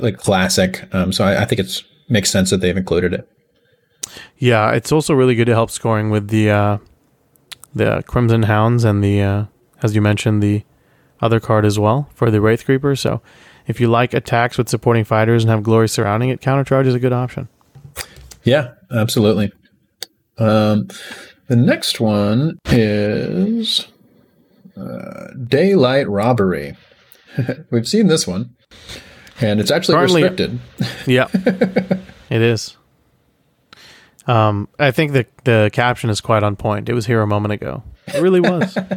[0.00, 0.92] like classic.
[0.92, 3.28] Um, so I, I think it's makes sense that they've included it.
[4.38, 6.78] Yeah, it's also really good to help scoring with the uh,
[7.74, 9.44] the Crimson Hounds and the uh,
[9.82, 10.64] as you mentioned the
[11.20, 12.96] other card as well for the Wraith Creeper.
[12.96, 13.22] So
[13.66, 16.98] if you like attacks with supporting fighters and have glory surrounding it, countercharge is a
[17.00, 17.48] good option.
[18.44, 19.52] Yeah, absolutely.
[20.38, 20.88] Um,
[21.48, 23.86] the next one is
[24.76, 26.76] uh, Daylight Robbery.
[27.70, 28.54] We've seen this one,
[29.40, 30.60] and it's actually Currently- restricted.
[31.06, 31.28] Yeah,
[32.30, 32.76] it is.
[34.26, 36.88] Um, I think the the caption is quite on point.
[36.88, 37.82] It was here a moment ago.
[38.08, 38.76] It really was.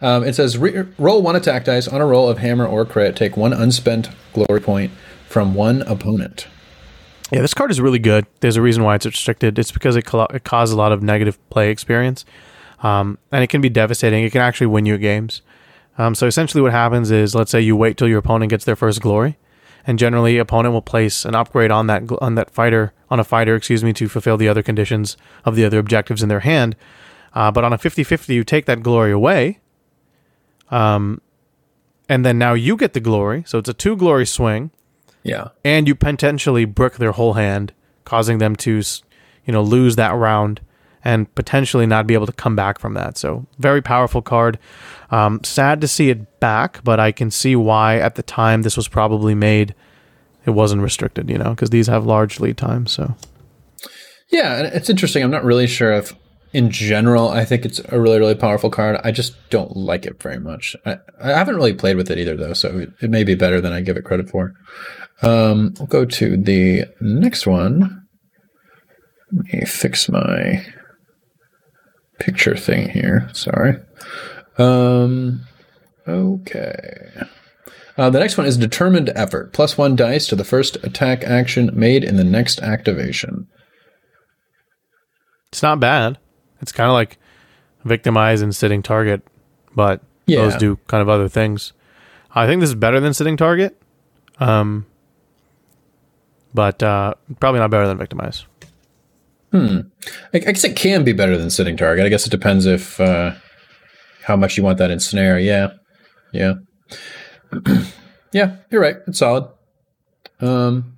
[0.00, 3.16] Um, it says re- roll one attack dice on a roll of hammer or crit.
[3.16, 4.92] Take one unspent glory point
[5.26, 6.46] from one opponent.
[7.32, 8.24] Yeah, this card is really good.
[8.38, 9.58] There's a reason why it's restricted.
[9.58, 12.24] It's because it, col- it causes a lot of negative play experience,
[12.84, 14.22] um, and it can be devastating.
[14.22, 15.42] It can actually win you games.
[15.98, 18.76] Um, so essentially, what happens is, let's say you wait till your opponent gets their
[18.76, 19.36] first glory,
[19.84, 23.24] and generally, opponent will place an upgrade on that gl- on that fighter on a
[23.24, 26.76] fighter, excuse me, to fulfill the other conditions of the other objectives in their hand.
[27.34, 29.60] Uh, but on a 50-50, you take that glory away,
[30.70, 31.20] um,
[32.08, 33.42] and then now you get the glory.
[33.46, 34.70] So it's a two glory swing
[35.22, 35.48] Yeah.
[35.64, 37.72] and you potentially brick their whole hand,
[38.04, 38.82] causing them to,
[39.44, 40.60] you know, lose that round
[41.04, 43.16] and potentially not be able to come back from that.
[43.16, 44.58] So very powerful card.
[45.10, 48.76] Um, sad to see it back, but I can see why at the time this
[48.76, 49.74] was probably made.
[50.44, 52.92] It wasn't restricted, you know, because these have large lead times.
[52.92, 53.14] So
[54.30, 55.22] Yeah, it's interesting.
[55.22, 56.14] I'm not really sure if,
[56.52, 58.98] in general, I think it's a really, really powerful card.
[59.04, 60.74] I just don't like it very much.
[60.86, 63.60] I, I haven't really played with it either, though, so it, it may be better
[63.60, 64.54] than I give it credit for.
[65.22, 68.06] Um, we'll go to the next one.
[69.32, 70.64] Let me fix my
[72.18, 73.28] picture thing here.
[73.32, 73.76] Sorry.
[74.56, 75.42] Um,
[76.06, 77.10] okay.
[77.98, 79.52] Uh, the next one is determined effort.
[79.52, 83.48] Plus one dice to the first attack action made in the next activation.
[85.50, 86.18] it's not bad.
[86.60, 87.18] It's kind of like
[87.84, 89.22] victimize and sitting target,
[89.74, 90.42] but Yeah.
[90.42, 91.72] those do kind of other things.
[92.34, 93.80] I think this is better than sitting target,
[94.38, 94.84] um,
[96.54, 98.44] but uh, probably not better than victimize.
[99.52, 99.82] I,
[100.34, 102.04] I guess it can be better than sitting target.
[102.04, 103.32] I guess it depends if uh,
[104.24, 105.38] how much you want that ensnare.
[105.38, 105.68] Yeah,
[106.32, 106.54] yeah,
[108.32, 108.56] yeah.
[108.70, 108.96] You're right.
[109.06, 109.48] It's solid.
[110.40, 110.96] Um,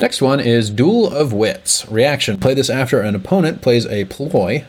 [0.00, 1.88] next one is Duel of Wits.
[1.88, 4.64] Reaction: Play this after an opponent plays a ploy.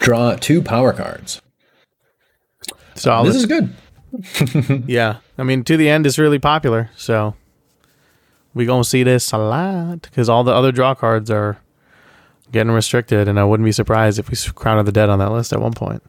[0.00, 1.40] Draw two power cards.
[2.94, 3.28] Solid.
[3.28, 3.74] This is good.
[4.86, 7.34] Yeah, I mean, to the end is really popular, so
[8.54, 11.58] we gonna see this a lot because all the other draw cards are
[12.50, 15.18] getting restricted, and I wouldn't be surprised if we s- Crown of the Dead on
[15.18, 16.02] that list at one point.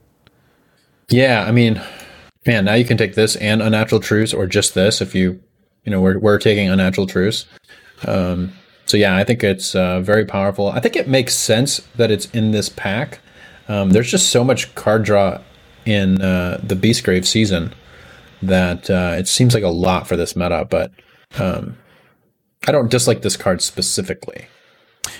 [1.09, 1.81] Yeah, I mean,
[2.47, 5.39] man, now you can take this and unnatural truce, or just this if you,
[5.83, 7.45] you know, we're we're taking unnatural truce.
[8.07, 8.53] Um,
[8.85, 10.69] so yeah, I think it's uh, very powerful.
[10.69, 13.19] I think it makes sense that it's in this pack.
[13.67, 15.41] Um, there's just so much card draw
[15.85, 17.73] in uh, the Beastgrave season
[18.41, 20.91] that uh, it seems like a lot for this meta, but
[21.37, 21.77] um,
[22.67, 24.47] I don't dislike this card specifically.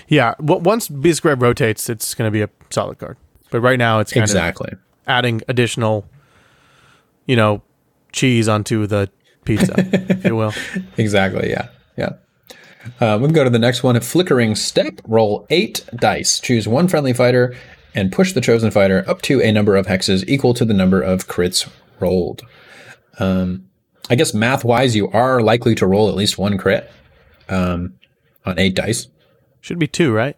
[0.08, 3.16] Yeah, once Beast Grave rotates, it's gonna be a solid card.
[3.50, 4.70] But right now, it's kind Exactly.
[4.72, 6.06] of adding additional,
[7.28, 7.62] you know,
[8.10, 9.08] cheese onto the
[9.44, 10.52] pizza, if you will.
[10.96, 11.50] Exactly.
[11.50, 11.68] Yeah.
[11.96, 12.10] Yeah.
[13.00, 13.94] Uh, we can go to the next one.
[13.94, 15.00] A Flickering step.
[15.06, 16.40] Roll eight dice.
[16.40, 17.54] Choose one friendly fighter
[17.94, 21.00] and push the chosen fighter up to a number of hexes equal to the number
[21.00, 21.68] of crits
[22.00, 22.42] rolled.
[23.18, 23.68] Um,
[24.10, 26.90] I guess math wise, you are likely to roll at least one crit
[27.48, 27.94] um,
[28.46, 29.08] on eight dice.
[29.60, 30.36] Should be two, right?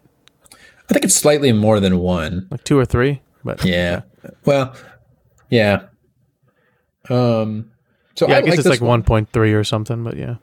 [0.53, 2.49] I think it's slightly more than one.
[2.51, 4.03] Like two or three, but Yeah.
[4.45, 4.75] Well,
[5.51, 5.83] yeah.
[7.11, 7.71] Um,
[8.15, 10.05] so yeah, I, I, guess like it's like one point three or something.
[10.05, 10.37] But yeah,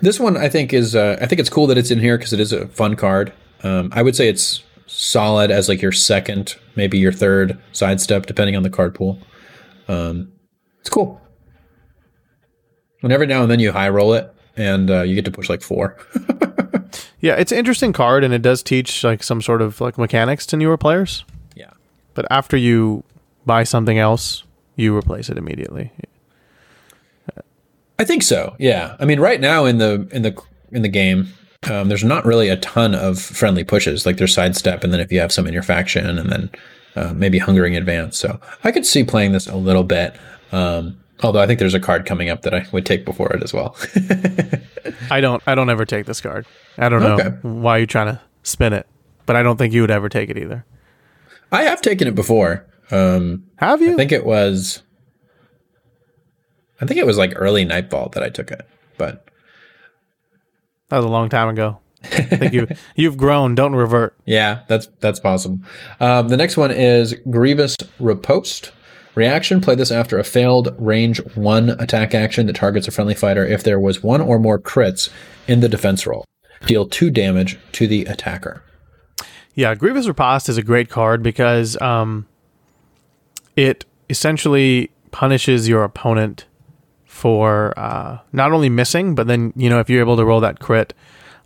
[0.00, 2.32] This one I think is uh, I think it's cool that it's in here because
[2.32, 3.32] it is a fun card.
[3.62, 8.56] Um, I would say it's solid as like your second, maybe your third sidestep, depending
[8.56, 9.18] on the card pool.
[9.88, 10.32] Um,
[10.80, 11.20] it's cool.
[13.02, 15.48] And every now and then you high roll it, and uh, you get to push
[15.48, 15.96] like four.
[17.20, 20.46] yeah, it's an interesting card, and it does teach like some sort of like mechanics
[20.46, 21.24] to newer players.
[21.54, 21.70] yeah,
[22.14, 23.04] But after you
[23.46, 24.44] buy something else,
[24.76, 25.92] you replace it immediately.
[27.98, 28.56] I think so.
[28.58, 30.36] Yeah, I mean, right now in the in the
[30.72, 31.28] in the game,
[31.70, 34.04] um, there's not really a ton of friendly pushes.
[34.04, 36.50] Like there's sidestep, and then if you have some in your faction, and then
[36.96, 38.18] uh, maybe hungering advance.
[38.18, 40.16] So I could see playing this a little bit.
[40.50, 43.42] Um, although I think there's a card coming up that I would take before it
[43.44, 43.76] as well.
[45.10, 45.40] I don't.
[45.46, 46.46] I don't ever take this card.
[46.76, 47.28] I don't know Okay.
[47.42, 48.88] why you're trying to spin it,
[49.24, 50.64] but I don't think you would ever take it either.
[51.52, 52.66] I have taken it before.
[52.90, 53.92] Um, Have you?
[53.92, 54.82] I think it was.
[56.80, 59.26] I think it was like early Nightfall that I took it, but
[60.88, 61.78] that was a long time ago.
[62.02, 63.54] I think you you've grown.
[63.54, 64.14] Don't revert.
[64.26, 65.58] Yeah, that's that's possible.
[66.00, 68.72] Um, the next one is Grievous Riposte.
[69.14, 73.46] Reaction: Play this after a failed range one attack action that targets a friendly fighter.
[73.46, 75.08] If there was one or more crits
[75.46, 76.24] in the defense roll,
[76.66, 78.62] deal two damage to the attacker.
[79.54, 82.26] Yeah, Grievous Riposte is a great card because um,
[83.56, 86.46] it essentially punishes your opponent
[87.04, 90.60] for uh, not only missing, but then you know if you're able to roll that
[90.60, 90.94] crit,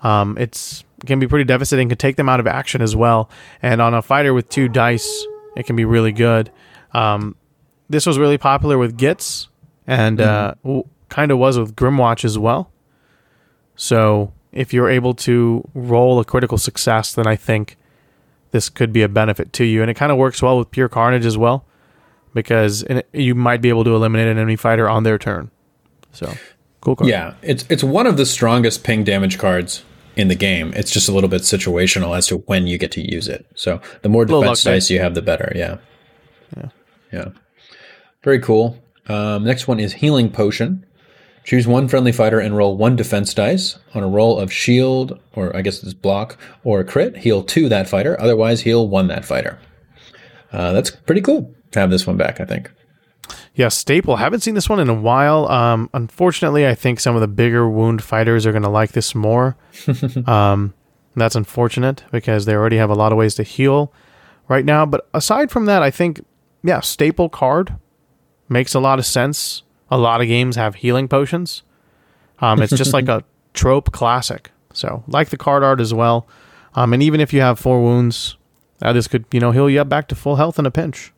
[0.02, 1.88] um, it's it can be pretty devastating.
[1.88, 3.30] Can take them out of action as well.
[3.62, 6.50] And on a fighter with two dice, it can be really good.
[6.92, 7.36] Um,
[7.88, 9.48] this was really popular with Gits,
[9.86, 10.54] and uh,
[11.08, 12.70] kind of was with Grymwatch as well.
[13.76, 17.76] So if you're able to roll a critical success, then I think
[18.50, 19.82] this could be a benefit to you.
[19.82, 21.64] And it kind of works well with Pure Carnage as well,
[22.34, 25.50] because you might be able to eliminate an enemy fighter on their turn.
[26.12, 26.32] So
[26.80, 27.10] cool card.
[27.10, 29.84] Yeah, it's it's one of the strongest ping damage cards
[30.16, 30.72] in the game.
[30.74, 33.46] It's just a little bit situational as to when you get to use it.
[33.54, 35.52] So the more defense dice you have, the better.
[35.54, 35.78] Yeah.
[36.56, 36.68] Yeah.
[37.12, 37.28] Yeah.
[38.22, 38.78] Very cool.
[39.06, 40.84] Um, next one is Healing Potion.
[41.44, 43.78] Choose one friendly fighter and roll one defense dice.
[43.94, 47.88] On a roll of shield, or I guess it's block, or crit, heal two that
[47.88, 48.20] fighter.
[48.20, 49.58] Otherwise, heal one that fighter.
[50.52, 52.70] Uh, that's pretty cool to have this one back, I think.
[53.54, 54.16] Yeah, staple.
[54.16, 55.48] Haven't seen this one in a while.
[55.50, 59.14] Um, unfortunately, I think some of the bigger wound fighters are going to like this
[59.14, 59.56] more.
[60.26, 60.74] um,
[61.16, 63.92] that's unfortunate because they already have a lot of ways to heal
[64.48, 64.86] right now.
[64.86, 66.24] But aside from that, I think
[66.62, 67.74] yeah, staple card
[68.48, 69.62] makes a lot of sense.
[69.90, 71.62] A lot of games have healing potions.
[72.40, 74.50] Um, it's just like a trope classic.
[74.72, 76.28] So like the card art as well.
[76.74, 78.36] Um, and even if you have four wounds,
[78.82, 81.12] uh, this could you know heal you up back to full health in a pinch.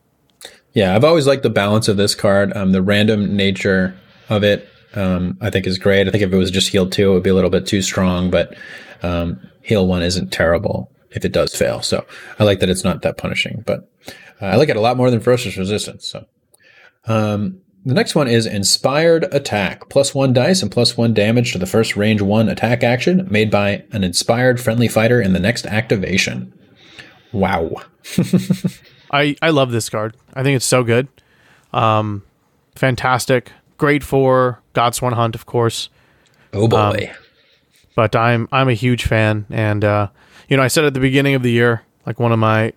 [0.73, 2.57] Yeah, I've always liked the balance of this card.
[2.57, 6.07] Um, the random nature of it, um, I think is great.
[6.07, 7.83] I think if it was just heal two, it would be a little bit too
[7.83, 8.57] strong, but
[9.03, 11.83] um, heal one isn't terrible if it does fail.
[11.83, 12.05] So
[12.39, 13.91] I like that it's not that punishing, but
[14.41, 16.07] uh, I like it a lot more than ferocious resistance.
[16.07, 16.25] So
[17.07, 21.59] um, the next one is inspired attack, plus one dice and plus one damage to
[21.59, 25.67] the first range one attack action made by an inspired friendly fighter in the next
[25.67, 26.53] activation.
[27.33, 27.73] Wow.
[29.11, 30.17] I, I love this card.
[30.35, 31.09] I think it's so good.
[31.73, 32.23] Um,
[32.75, 33.53] fantastic.
[33.79, 35.89] Great for Godsworn Hunt, of course.
[36.53, 37.13] Oh boy.
[37.95, 40.09] But I'm I'm a huge fan, and uh,
[40.49, 42.73] you know I said at the beginning of the year, like one of my,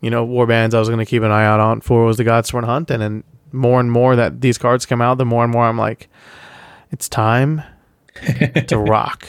[0.00, 2.16] you know, war bands I was going to keep an eye out on for was
[2.16, 5.44] the Godsworn Hunt, and then more and more that these cards come out, the more
[5.44, 6.08] and more I'm like,
[6.90, 7.62] it's time
[8.66, 9.28] to rock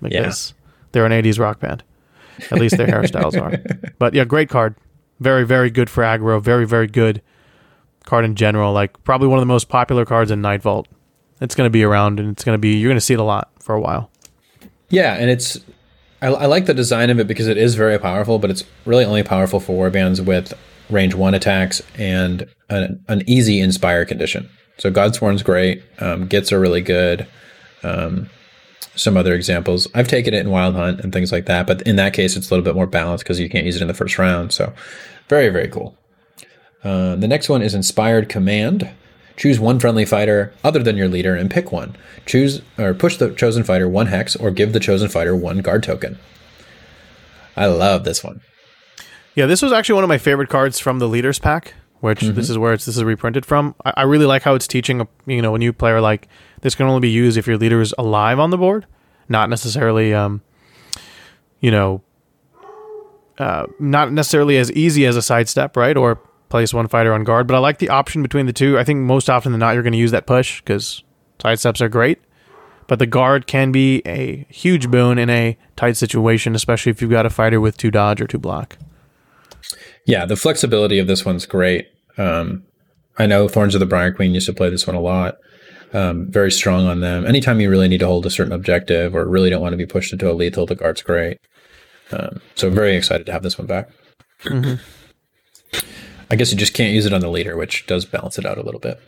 [0.00, 0.54] because
[0.92, 1.82] they're an '80s rock band.
[2.50, 3.60] At least their hairstyles are.
[3.98, 4.76] But yeah, great card.
[5.20, 6.40] Very very good for aggro.
[6.40, 7.22] Very very good
[8.04, 8.72] card in general.
[8.72, 10.88] Like probably one of the most popular cards in Night Vault.
[11.40, 13.20] It's going to be around, and it's going to be you're going to see it
[13.20, 14.10] a lot for a while.
[14.88, 15.58] Yeah, and it's
[16.20, 19.04] I, I like the design of it because it is very powerful, but it's really
[19.04, 20.52] only powerful for warbands with
[20.90, 24.48] range one attacks and an, an easy inspire condition.
[24.78, 25.82] So Godsworn's great.
[25.98, 27.26] Um, are really good.
[27.82, 28.30] Um,
[28.94, 29.86] some other examples.
[29.94, 32.50] I've taken it in Wild Hunt and things like that, but in that case, it's
[32.50, 34.52] a little bit more balanced because you can't use it in the first round.
[34.52, 34.72] So
[35.28, 35.96] very, very cool.
[36.82, 38.90] Uh, the next one is Inspired Command.
[39.36, 41.96] Choose one friendly fighter other than your leader and pick one.
[42.26, 45.84] Choose or push the chosen fighter one hex or give the chosen fighter one guard
[45.84, 46.18] token.
[47.56, 48.40] I love this one.
[49.34, 52.48] Yeah, this was actually one of my favorite cards from the leaders pack, which this
[52.48, 53.74] is where it's this is reprinted from.
[53.84, 56.28] I, I really like how it's teaching a you know a new player like
[56.60, 58.86] this can only be used if your leader is alive on the board,
[59.28, 60.42] not necessarily um,
[61.60, 62.02] you know,
[63.38, 65.96] uh, not necessarily as easy as a sidestep, right?
[65.96, 66.16] Or
[66.48, 67.46] place one fighter on guard.
[67.46, 68.78] But I like the option between the two.
[68.78, 71.02] I think most often than not, you're going to use that push because
[71.38, 72.20] sidesteps are great.
[72.86, 77.10] But the guard can be a huge boon in a tight situation, especially if you've
[77.10, 78.78] got a fighter with two dodge or two block.
[80.06, 81.88] Yeah, the flexibility of this one's great.
[82.16, 82.64] Um,
[83.18, 85.36] I know Thorns of the Briar Queen used to play this one a lot.
[85.92, 87.26] Um, very strong on them.
[87.26, 89.86] Anytime you really need to hold a certain objective or really don't want to be
[89.86, 91.38] pushed into a lethal, the guard's great.
[92.12, 93.88] Um, so very excited to have this one back.
[96.30, 98.58] I guess you just can't use it on the leader, which does balance it out
[98.58, 99.00] a little bit.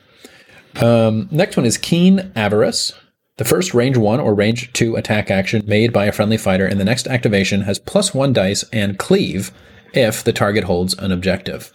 [0.80, 2.92] Um, next one is Keen Avarice.
[3.36, 6.78] The first range one or range two attack action made by a friendly fighter in
[6.78, 9.50] the next activation has plus one dice and cleave
[9.92, 11.72] if the target holds an objective.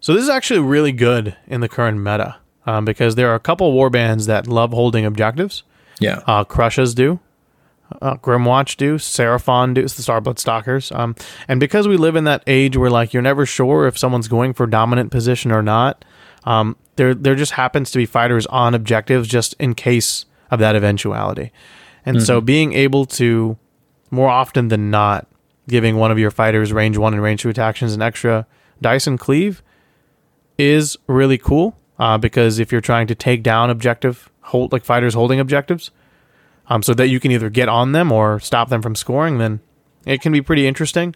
[0.00, 2.36] So this is actually really good in the current meta
[2.66, 5.62] um, because there are a couple war bands that love holding objectives.
[5.98, 6.20] Yeah.
[6.26, 7.18] Uh, Krushas do.
[8.02, 8.98] Uh, Grymwatch do.
[8.98, 9.80] Seraphon do.
[9.80, 10.92] It's the Starblood Stalkers.
[10.92, 11.14] Um,
[11.48, 14.52] and because we live in that age where like you're never sure if someone's going
[14.52, 16.04] for dominant position or not,
[16.44, 20.76] um, there there just happens to be fighters on objectives just in case of that
[20.76, 21.52] eventuality.
[22.04, 23.58] And so being able to
[24.12, 25.26] more often than not
[25.68, 28.46] giving one of your fighters range 1 and range 2 attacks an extra
[28.80, 29.62] dice and cleave
[30.58, 35.14] is really cool uh, because if you're trying to take down objective hold like fighters
[35.14, 35.90] holding objectives
[36.68, 39.60] um, so that you can either get on them or stop them from scoring then
[40.04, 41.14] it can be pretty interesting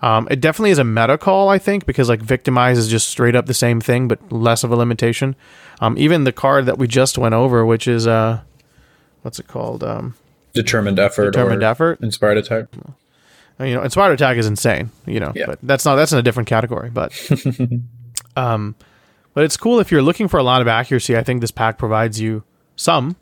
[0.00, 3.36] um, it definitely is a meta call i think because like victimize is just straight
[3.36, 5.36] up the same thing but less of a limitation
[5.80, 8.40] um, even the card that we just went over which is uh
[9.22, 10.14] what's it called um,
[10.52, 11.32] Determined effort.
[11.32, 12.00] Determined or effort.
[12.00, 12.66] Inspired attack.
[13.64, 15.46] You know, and Spider attack is insane, you know, Yeah.
[15.46, 16.90] but that's not that's in a different category.
[16.90, 17.12] But
[18.36, 18.74] um
[19.34, 21.78] but it's cool if you're looking for a lot of accuracy, I think this pack
[21.78, 22.44] provides you
[22.76, 23.16] some,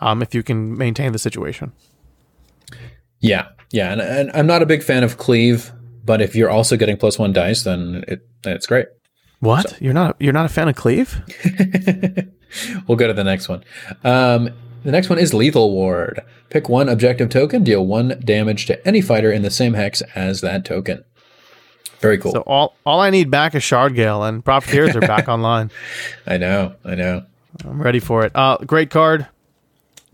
[0.00, 1.72] um, if you can maintain the situation.
[3.20, 5.70] Yeah, yeah, and, and I'm not a big fan of cleave,
[6.04, 8.86] but if you're also getting plus one dice, then it it's great.
[9.38, 9.80] What?
[9.80, 11.20] You're not you're not a fan of cleave?
[12.86, 13.64] We'll go to the next one.
[14.04, 14.50] Um,
[14.84, 16.20] the next one is Lethal Ward.
[16.50, 20.40] Pick one objective token, deal one damage to any fighter in the same hex as
[20.42, 21.04] that token.
[22.00, 22.32] Very cool.
[22.32, 25.70] So all all I need back is Shard Gale and Profiteers are back online.
[26.26, 27.24] I know, I know.
[27.64, 28.32] I'm ready for it.
[28.34, 29.26] Uh great card.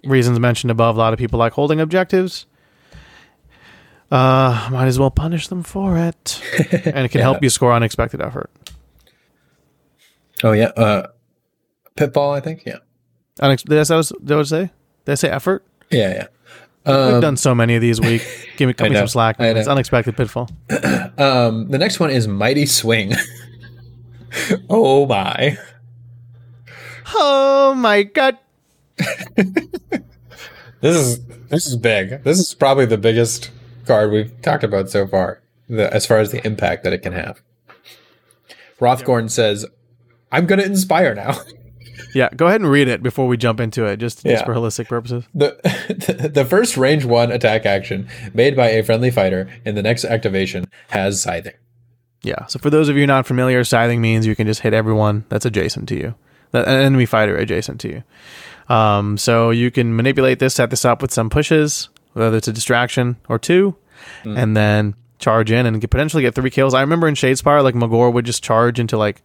[0.05, 2.47] Reasons mentioned above, a lot of people like holding objectives.
[4.11, 6.43] Uh might as well punish them for it.
[6.85, 8.51] and it can help you score unexpected effort.
[10.45, 11.09] Oh yeah, uh,
[11.97, 12.65] Pitfall, I think.
[12.65, 12.79] Yeah,
[13.39, 14.71] Unex- did, I, say- did I say?
[15.05, 15.65] Did I say effort?
[15.91, 16.27] yeah, yeah.
[17.13, 18.23] We've done so many of these week.
[18.57, 19.37] Give me, cut me some slack.
[19.39, 20.49] It's unexpected pitfall.
[21.19, 23.13] Um, the next one is Mighty Swing.
[24.71, 25.59] oh my!
[27.13, 28.39] Oh my god!
[30.81, 32.23] This is this is big.
[32.23, 33.51] This is probably the biggest
[33.85, 37.13] card we've talked about so far, the, as far as the impact that it can
[37.15, 37.43] have.
[38.79, 39.67] Hrothgorn says,
[40.31, 41.37] "I'm going to inspire now."
[42.15, 44.89] Yeah, go ahead and read it before we jump into it, just, just for holistic
[44.89, 45.25] purposes.
[45.35, 50.05] the the first range one attack action made by a friendly fighter in the next
[50.05, 51.55] activation has scything.
[52.23, 52.47] Yeah.
[52.47, 55.47] So for those of you not familiar, scything means you can just hit everyone that's
[55.47, 56.15] adjacent to you,
[56.53, 58.75] an enemy fighter adjacent to you.
[58.75, 62.53] Um, so you can manipulate this, set this up with some pushes, whether it's a
[62.53, 63.77] distraction or two,
[64.25, 66.75] and then charge in and potentially get three kills.
[66.75, 69.23] I remember in Shadespire, like Magore would just charge into like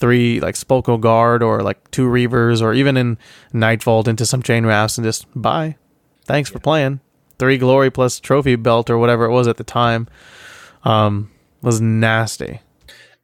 [0.00, 3.18] three like Sepulchral Guard or like two Reavers or even in
[3.52, 5.76] Nightvault into some chain rasps and just bye.
[6.24, 7.00] Thanks for playing.
[7.38, 10.08] Three glory plus trophy belt or whatever it was at the time.
[10.82, 11.30] Um,
[11.62, 12.60] was nasty.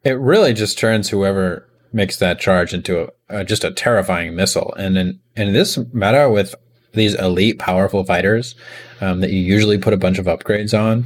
[0.03, 4.73] It really just turns whoever makes that charge into a, uh, just a terrifying missile.
[4.77, 6.55] And in in this meta with
[6.93, 8.55] these elite, powerful fighters
[9.01, 11.05] um, that you usually put a bunch of upgrades on,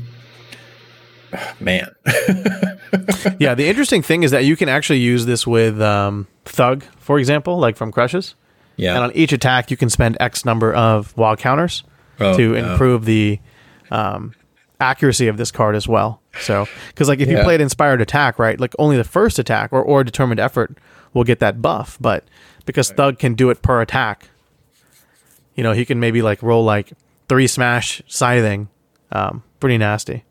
[1.59, 1.93] man,
[3.39, 7.19] yeah, the interesting thing is that you can actually use this with um, Thugg, for
[7.19, 8.33] example, like from Krushas.
[8.77, 11.83] yeah, And on each attack, you can spend X number of wild counters
[12.19, 12.71] Oh, to no.
[12.73, 13.39] improve the
[13.89, 14.33] um,
[14.79, 16.21] accuracy of this card as well.
[16.41, 17.43] So, because like if you Yeah.
[17.43, 20.77] played Inspired Attack, right, like only the first attack or, or Determined Effort
[21.13, 21.97] will get that buff.
[21.99, 22.23] But
[22.65, 24.29] because Thugg can do it per attack,
[25.55, 26.93] you know, he can maybe like roll like
[27.27, 28.69] three smash scything.
[29.11, 30.23] Um, pretty nasty.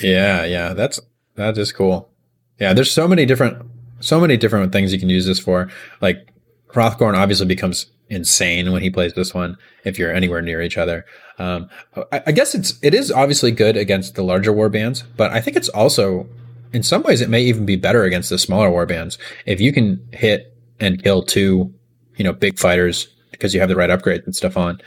[0.00, 1.00] Yeah, yeah, that's
[1.34, 2.10] that is cool.
[2.58, 3.66] Yeah, there's so many different
[4.00, 5.70] so many different things you can use this for.
[6.00, 6.28] Like
[6.68, 11.06] Hrothgorn obviously becomes insane when he plays this one if you're anywhere near each other.
[11.38, 11.68] Um,
[12.12, 15.40] I, I guess it's it is obviously good against the larger war bands, but I
[15.40, 16.28] think it's also
[16.72, 19.72] in some ways it may even be better against the smaller war bands if you
[19.72, 21.72] can hit and kill two,
[22.16, 24.80] you know, big fighters because you have the right upgrades and stuff on.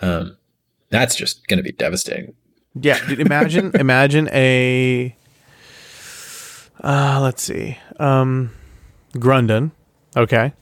[0.00, 0.36] Um,
[0.90, 2.34] that's just going to be devastating.
[2.74, 5.16] Yeah, imagine imagine a
[6.82, 7.78] uh let's see.
[7.98, 8.50] Um
[9.14, 9.70] Grundon,
[10.16, 10.52] okay.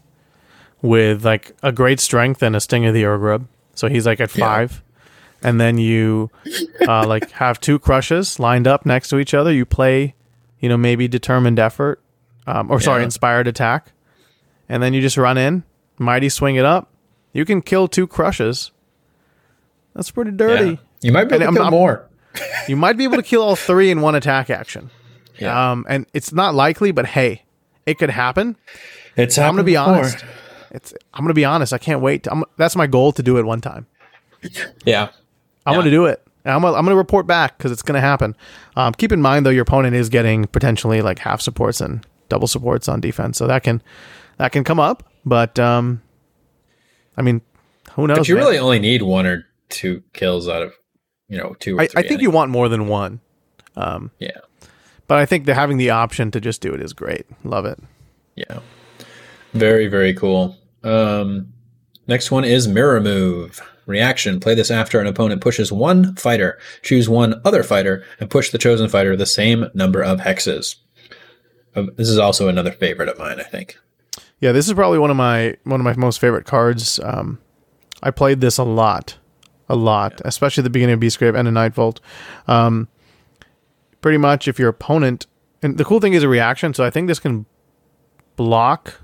[0.82, 3.46] With like a great strength and a sting of the Urgrub.
[3.74, 4.46] So he's like at Yeah.
[4.46, 4.82] 5.
[5.42, 6.30] And then you
[6.86, 9.52] uh like have two Krushas lined up next to each other.
[9.52, 10.14] You play,
[10.58, 12.00] you know, maybe determined effort
[12.46, 13.92] um or sorry, inspired attack.
[14.68, 15.64] And then you just run in,
[15.98, 16.88] mighty swing it up.
[17.32, 18.70] You can kill two Krushas.
[19.94, 20.70] That's pretty dirty.
[20.72, 20.76] Yeah.
[21.02, 22.06] You might be And able I'm- to kill I'm- more.
[22.68, 24.90] You might be able to kill all three in one attack action.
[25.38, 25.70] Yeah.
[25.72, 27.44] Um, and it's not likely, but hey,
[27.86, 28.56] it could happen.
[29.16, 29.94] It's I'm gonna be before.
[29.96, 30.24] honest.
[30.70, 31.72] It's I'm gonna be honest.
[31.72, 32.24] I can't wait.
[32.24, 33.86] To, I'm, that's my goal to do it one time.
[34.84, 35.08] Yeah.
[35.66, 35.78] I'm Yeah.
[35.80, 36.22] gonna do it.
[36.44, 38.34] I'm gonna, I'm gonna report back because it's gonna happen.
[38.76, 42.46] Um, keep in mind though, your opponent is getting potentially like half supports and double
[42.46, 43.82] supports on defense, so that can
[44.38, 45.02] that can come up.
[45.26, 46.00] But um,
[47.16, 47.42] I mean,
[47.92, 48.18] who knows?
[48.18, 48.44] But you man?
[48.44, 50.72] really only need one or two kills out of,
[51.28, 52.04] you know, two or I, three.
[52.04, 53.20] I think you want more than one.
[53.76, 54.30] Um, yeah.
[55.10, 57.26] But I think having the option to just do it is great.
[57.42, 57.80] Love it.
[58.36, 58.60] Yeah.
[59.54, 60.56] Very, very cool.
[60.84, 61.52] Um,
[62.06, 63.60] Next one is Mirror Move.
[63.86, 64.38] Reaction.
[64.38, 66.60] Play this after an opponent pushes one fighter.
[66.82, 70.76] Choose one other fighter and push the chosen fighter the same number of hexes.
[71.74, 73.78] Um, this is also another favorite of mine, I think.
[74.38, 77.00] Yeah, this is probably one of my one of my most favorite cards.
[77.02, 77.40] Um,
[78.00, 79.18] I played this a lot,
[79.68, 80.20] a lot, yeah.
[80.28, 81.98] especially at the beginning of Beastgrave and in Nightvault.
[82.46, 82.86] Um,
[84.00, 85.26] pretty much, if your opponent
[85.62, 87.46] and the cool thing is a reaction, so I think this can
[88.36, 89.00] block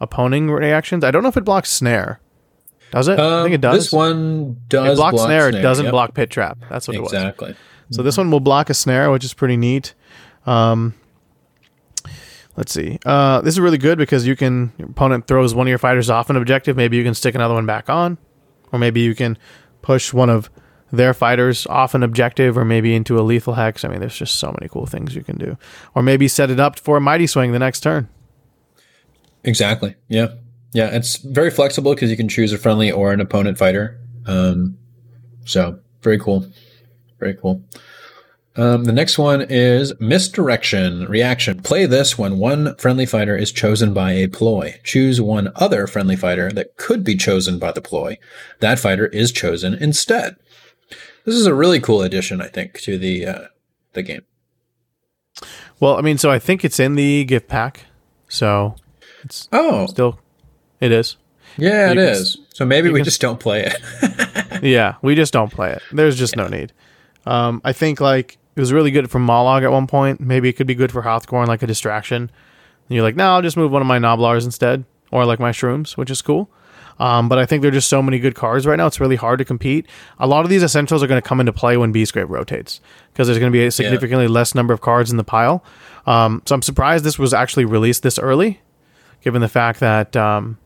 [0.00, 1.04] opposing reactions.
[1.04, 2.20] I don't know if it blocks snare.
[2.90, 3.18] Does it?
[3.18, 3.84] Um, I think it does.
[3.84, 5.48] This one does it blocks block snare.
[5.48, 5.60] snare.
[5.60, 5.92] It doesn't yep.
[5.92, 6.58] block pit trap.
[6.68, 6.98] That's what exactly.
[6.98, 7.50] it was.
[7.50, 7.56] Exactly.
[7.90, 9.94] So this one will block a snare, which is pretty neat.
[10.44, 10.94] Um,
[12.56, 12.98] let's see.
[13.06, 16.10] Uh, this is really good because you can your opponent throws one of your fighters
[16.10, 16.76] off an objective.
[16.76, 18.18] Maybe you can stick another one back on,
[18.72, 19.38] or maybe you can
[19.80, 20.50] push one of
[20.92, 23.84] their fighters off an objective, or maybe into a lethal hex.
[23.84, 25.56] I mean, there's just so many cool things you can do,
[25.94, 28.08] or maybe set it up for a mighty swing the next turn.
[29.44, 29.96] Exactly.
[30.08, 30.28] Yeah.
[30.72, 30.94] Yeah.
[30.94, 33.98] It's very flexible because you can choose a friendly or an opponent fighter.
[34.26, 34.78] Um,
[35.44, 36.46] so very cool.
[37.18, 37.62] Very cool.
[38.54, 41.62] Um, the next one is misdirection reaction.
[41.62, 44.78] Play this when one friendly fighter is chosen by a ploy.
[44.84, 48.18] Choose one other friendly fighter that could be chosen by the ploy.
[48.60, 50.36] That fighter is chosen instead.
[51.24, 53.44] This is a really cool addition, I think, to the uh,
[53.92, 54.22] the game.
[55.80, 57.86] Well, I mean, so I think it's in the gift pack.
[58.28, 58.76] So
[59.24, 60.18] it's oh still
[60.80, 61.16] it is.
[61.56, 62.38] Yeah, You it is.
[62.54, 64.22] So maybe we can just don't play it.
[64.62, 65.82] Yeah, we just don't play it.
[65.90, 66.72] There's just no need.
[67.26, 70.20] Um, I think like it was really good for Mollog at one point.
[70.20, 72.22] Maybe it could be good for Hrothgorn, like a distraction.
[72.22, 72.30] And
[72.88, 75.96] you're like, no, I'll just move one of my Noblars instead, or like my Shrooms,
[75.96, 76.48] which is cool.
[77.02, 78.86] Um, but I think there are just so many good cards right now.
[78.86, 79.88] It's really hard to compete.
[80.20, 82.80] A lot of these essentials are going to come into play when Beastgrave rotates
[83.12, 85.64] because there's going to be a significantly less number of cards in the pile.
[86.06, 88.60] Um, so I'm surprised this was actually released this early,
[89.20, 90.58] given the fact that um,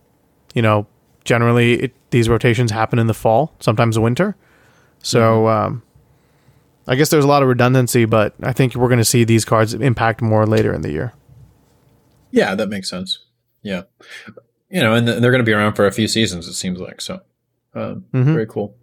[0.53, 0.87] you know
[1.25, 4.37] generally it, these rotations happen in the fall, sometimes winter.
[5.03, 5.83] So um,
[6.87, 9.47] I guess there's a lot of redundancy, but I think we're going to see these
[9.47, 11.15] cards impact more later in the year.
[12.31, 13.21] yeah, that makes sense.
[13.63, 13.85] Yeah.
[14.71, 16.81] You know, and th- they're going to be around for a few seasons, it seems
[16.81, 17.01] like.
[17.01, 17.21] So
[17.75, 18.33] um, Mhm.
[18.33, 18.75] very cool.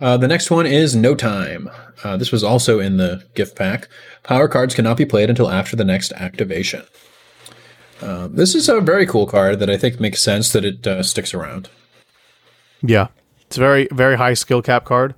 [0.00, 1.68] Uh, the next one is No Time.
[2.04, 3.88] Uh, this was also in the gift pack.
[4.22, 6.82] Power cards cannot be played until after the next activation.
[8.02, 11.02] Um, this is a very cool card that I think makes sense that it uh,
[11.02, 11.70] sticks around.
[12.82, 13.08] Yeah,
[13.46, 15.14] it's a very very high skill cap card,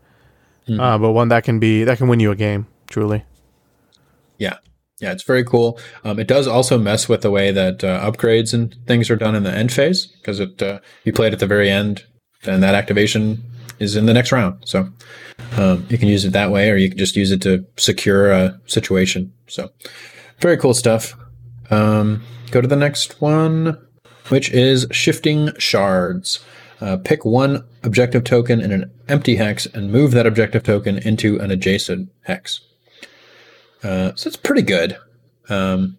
[0.68, 2.66] uh, but one that can be that can win you a game.
[2.88, 3.24] Truly,
[4.38, 4.58] Yeah.
[5.00, 5.78] Yeah, it's very cool.
[6.04, 9.36] Um, it does also mess with the way that uh, upgrades and things are done
[9.36, 12.04] in the end phase because it uh, you play it at the very end,
[12.44, 13.42] and that activation
[13.78, 14.58] is in the next round.
[14.64, 14.88] So
[15.56, 18.32] um, you can use it that way, or you can just use it to secure
[18.32, 19.32] a situation.
[19.46, 19.70] So
[20.40, 21.14] very cool stuff.
[21.70, 23.78] Um, go to the next one,
[24.28, 26.44] which is shifting shards.
[26.80, 31.38] Uh, pick one objective token in an empty hex and move that objective token into
[31.40, 32.60] an adjacent hex.
[33.82, 34.96] Uh, so it's pretty good.
[35.48, 35.96] Um,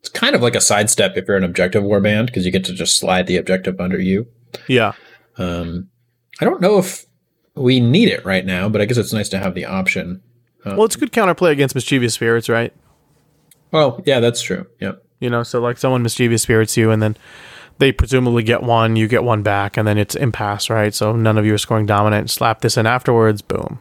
[0.00, 2.72] it's kind of like a sidestep if you're an objective warband because you get to
[2.72, 4.26] just slide the objective under you.
[4.68, 4.92] yeah,
[5.36, 5.88] Um,
[6.40, 7.06] I don't know if
[7.54, 10.22] we need it right now, but I guess it's nice to have the option.
[10.64, 12.72] well, it's good counterplay against mischievous spirits, right?
[13.72, 14.66] Well, yeah, that's true.
[14.80, 15.02] Yep.
[15.20, 17.16] You know, so like someone mischievous spirits you, and then
[17.78, 20.94] they presumably get one, you get one back, and then it's impasse, right?
[20.94, 22.30] So none of you are scoring dominant.
[22.30, 23.80] Slap this in afterwards, boom,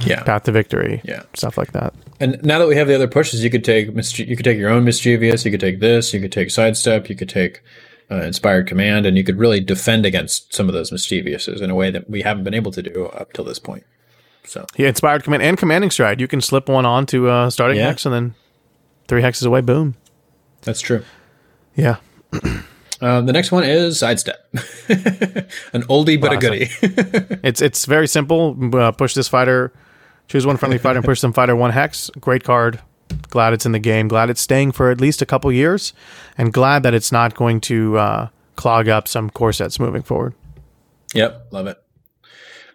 [0.00, 0.22] Yeah.
[0.22, 1.22] path to victory, Yeah.
[1.34, 1.92] stuff like that.
[2.20, 4.58] And now that we have the other pushes, you could take mischie- you could take
[4.58, 7.62] your own mischievous, you could take this, you could take sidestep, you could take
[8.10, 11.74] uh, inspired command, and you could really defend against some of those mischievouses in a
[11.74, 13.84] way that we haven't been able to do up till this point.
[14.44, 16.18] So Yeah, inspired command and commanding stride.
[16.20, 17.88] You can slip one on to uh, starting Yeah.
[17.88, 18.34] hex, and then
[19.08, 19.94] three hexes away, boom.
[20.62, 21.02] that's true.
[21.76, 21.96] Yeah,
[23.00, 24.36] Um, the next one is sidestep,
[25.72, 26.68] an oldie but a goodie.
[27.44, 28.56] It's it's very simple.
[28.74, 29.72] Uh, push this fighter,
[30.28, 32.10] choose one friendly fighter, and push some fighter one hex.
[32.20, 32.80] Great card.
[33.30, 34.06] Glad it's in the game.
[34.08, 35.92] Glad it's staying for at least a couple years,
[36.36, 40.34] and glad that it's not going to uh, clog up some core sets moving forward.
[41.14, 41.82] yep, love it.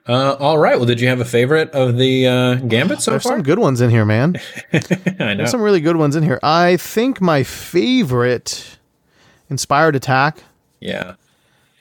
[0.08, 0.76] Uh, all right.
[0.76, 3.34] Well, did you have a favorite of the uh, gambit so There's far?
[3.34, 4.36] some good ones in here, man.
[4.74, 4.80] I
[5.16, 5.36] know.
[5.38, 6.40] There's some really good ones in here.
[6.44, 8.80] I think my favorite,
[9.50, 10.40] inspired attack.
[10.82, 11.16] yeah.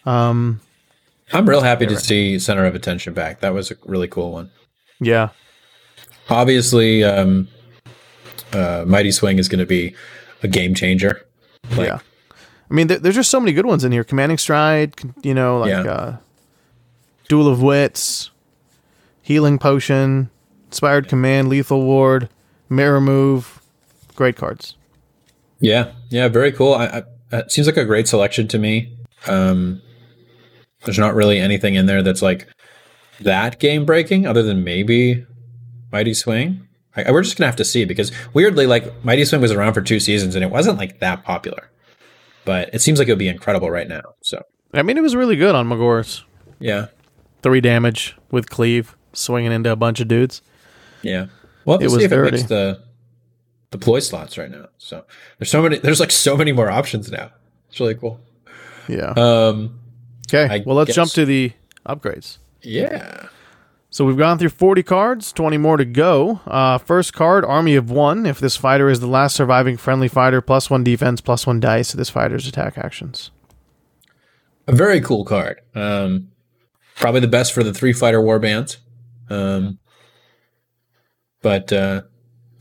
[0.04, 0.60] Um,
[1.32, 3.40] I'm real happy to see center of attention back.
[3.40, 4.50] That was a really cool one.
[5.00, 5.30] yeah,
[6.28, 7.48] Obviously, um,
[8.52, 9.94] uh, Mighty Swing is going to be
[10.42, 11.24] a game changer.
[11.76, 11.98] Like, yeah.
[12.70, 14.04] I mean, there, there's just so many good ones in here.
[14.04, 15.82] Commanding stride, you know, like Yeah.
[15.92, 16.16] uh,
[17.28, 18.30] duel of wits,
[19.20, 20.30] healing potion,
[20.66, 22.28] inspired command, lethal ward,
[22.68, 23.60] mirror move.
[24.14, 24.76] Great cards.
[25.60, 26.74] Yeah, yeah, very cool.
[26.74, 26.86] I,
[27.32, 28.92] I, it seems like a great selection to me.
[29.26, 29.80] Um,
[30.84, 32.48] There's not really anything in there that's like
[33.20, 35.24] that game breaking, other than maybe
[35.92, 36.66] Mighty Swing.
[36.96, 39.80] I, we're just gonna have to see because weirdly, like Mighty Swing was around for
[39.82, 41.70] two seasons and it wasn't like that popular,
[42.44, 44.02] but it seems like it would be incredible right now.
[44.22, 44.42] So
[44.74, 46.24] I mean, it was really good on Magore's.
[46.58, 46.86] yeah,
[47.42, 50.42] Three damage with cleave, swinging into a bunch of dudes.
[51.02, 51.26] yeah.
[51.64, 52.82] Well, It let's was see if it makes the
[53.70, 54.66] deploy slots right now.
[54.78, 55.04] So
[55.38, 55.78] there's so many.
[55.78, 57.30] There's like so many more options now.
[57.70, 58.20] It's really cool.
[58.88, 59.12] Yeah.
[59.16, 59.78] Um,
[60.28, 60.62] okay.
[60.66, 61.52] Well, let's jump to the
[61.86, 62.38] upgrades.
[62.62, 63.28] yeah.
[63.92, 66.40] So we've gone through 40 cards, 20 more to go.
[66.46, 68.24] Uh, first card, Army of One.
[68.24, 71.90] If this fighter is the last surviving friendly fighter, plus one defense, plus one dice
[71.90, 73.30] to this fighter's attack actions.
[74.66, 75.60] a very cool card.
[75.74, 76.28] Um,
[76.96, 78.78] probably the best for the three fighter warbands.
[79.28, 79.78] Um,
[81.42, 82.00] but uh,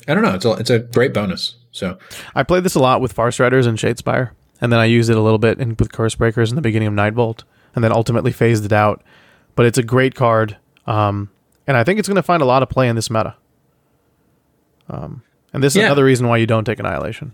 [0.10, 0.36] I don't know.
[0.36, 1.56] It's a it's a great bonus.
[1.72, 1.98] So
[2.36, 5.22] I played this a lot with Farstriders and Shadespire, and then I used it a
[5.22, 8.66] little bit in, with Curse Breakers in the beginning of Nightvault, and then ultimately phased
[8.66, 9.02] it out.
[9.56, 10.58] But it's a great card,
[10.88, 11.30] um,
[11.68, 13.36] and I think it's going to find a lot of play in this meta.
[14.90, 15.24] Um,
[15.54, 15.86] and this is Yeah.
[15.86, 17.34] another reason why you don't take Annihilation.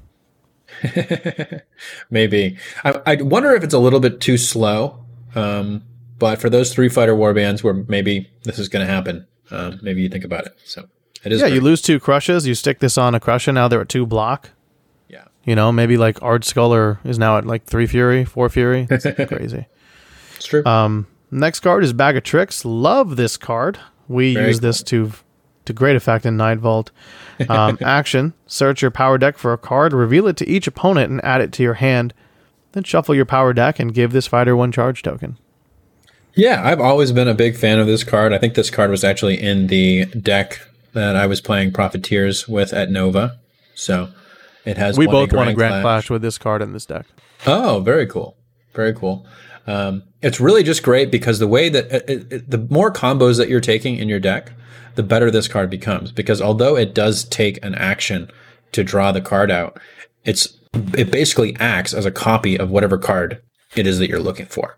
[2.10, 5.00] maybe I, I wonder if it's a little bit too slow.
[5.36, 5.84] Um,
[6.20, 10.02] but for those three fighter warbands where maybe this is going to happen, um, maybe
[10.02, 10.58] you think about it.
[10.66, 10.88] So
[11.24, 11.42] it is.
[11.42, 13.54] Yeah, you lose two Krushas, you stick this on a Krusha.
[13.54, 14.50] Now they're at two block.
[15.08, 15.26] yeah.
[15.46, 18.88] You know, maybe like 'Ardskull is now at like three Fury, four Fury.
[19.28, 19.68] Crazy.
[20.36, 20.66] It's true.
[20.66, 22.66] Um, next card is Bag of Tricks.
[22.66, 23.80] Love this card.
[24.08, 25.12] We Very use this to
[25.66, 26.92] to great effect in Night Vault.
[27.50, 31.24] Um, action: Search your power deck for a card, reveal it to each opponent, and
[31.24, 32.14] add it to your hand.
[32.72, 35.38] Then shuffle your power deck and give this fighter one charge token.
[36.36, 38.32] Yeah, I've always been a big fan of this card.
[38.32, 40.62] I think this card was actually in the deck
[40.94, 43.40] that I was playing Profiteers with at Nova.
[43.74, 44.10] So
[44.66, 44.98] it has.
[44.98, 45.82] We both won a Grand Clash.
[45.82, 47.06] Clash with this card in this deck.
[47.46, 48.38] Oh, very cool.
[48.74, 49.26] Very cool.
[49.66, 53.38] Um, it's really just great because the way that it, it, it- the more combos
[53.38, 54.52] that you're taking in your deck,
[54.96, 56.12] the better this card becomes.
[56.12, 58.30] Because although it does take an action
[58.72, 59.80] to draw the card out,
[60.26, 60.58] it's
[60.98, 63.42] it basically acts as a copy of whatever card
[63.76, 64.76] it is that you're looking for.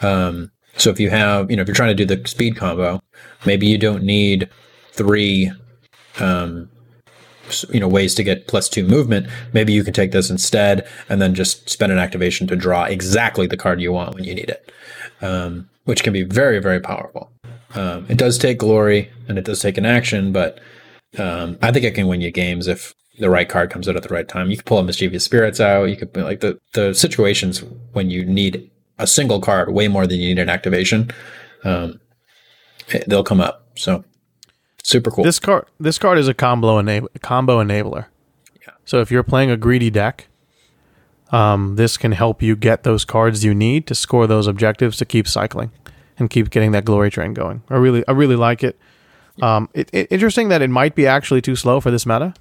[0.00, 3.00] Um, so if you have, you know, if you're trying to do the speed combo,
[3.46, 4.48] maybe you don't need
[4.92, 5.52] three
[6.18, 6.68] um,
[7.70, 11.20] you know ways to get plus two movement maybe you can take this instead and
[11.20, 14.50] then just spend an activation to draw exactly the card you want when you need
[14.50, 14.72] it
[15.20, 17.30] um, which can be very very powerful.
[17.74, 20.60] Um, it does take glory and it does take an action but
[21.18, 24.02] um, i think it can win you games if the right card comes out at
[24.02, 24.50] the right time.
[24.50, 25.84] You can pull a mischievous spirits out.
[25.84, 30.18] You could like the, the situations when you need a single card way more than
[30.18, 31.10] you need an activation
[31.64, 32.00] um,
[33.06, 33.66] they'll come up.
[33.76, 34.04] So
[34.82, 38.06] super cool This card this card is a combo enab- combo enabler.
[38.60, 38.74] Yeah.
[38.84, 40.28] So if you're playing a greedy deck,
[41.30, 45.04] um, this can help you get those cards you need to score those objectives to
[45.04, 45.70] keep cycling
[46.18, 47.62] and keep getting that glory train going.
[47.70, 48.78] I really I really like it.
[49.40, 52.34] Um, it, it interesting that it might be actually too slow for this meta.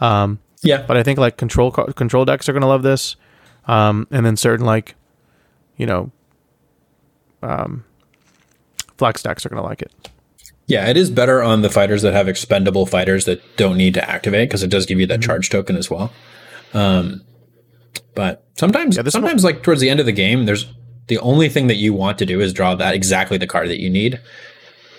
[0.00, 3.16] Um, yeah but I think like control control decks are going to love this,
[3.66, 4.94] um, and then certain like,
[5.76, 6.12] you know,
[7.42, 7.84] um,
[8.96, 10.07] flex decks are going to like it.
[10.68, 14.08] Yeah, it is better on the fighters that have expendable fighters that don't need to
[14.08, 16.12] activate because it does give you that charge token as well.
[16.74, 17.22] Um,
[18.14, 20.66] but sometimes, one- sometimes like towards the end of the game, there's
[21.06, 23.80] the only thing that you want to do is draw that exactly the card that
[23.80, 24.20] you need,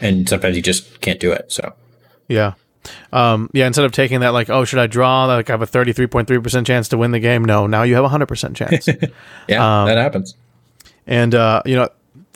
[0.01, 1.51] and sometimes you just can't do it.
[1.51, 1.73] So
[2.27, 2.53] Yeah.
[3.11, 5.25] Um, yeah, instead of taking that like, oh, should I draw?
[5.25, 7.45] Like I have a thirty three point three percent chance to win the game.
[7.45, 8.87] No, now you have a hundred percent chance.
[9.47, 10.33] yeah, Um, that happens.
[11.05, 11.89] and uh, you know,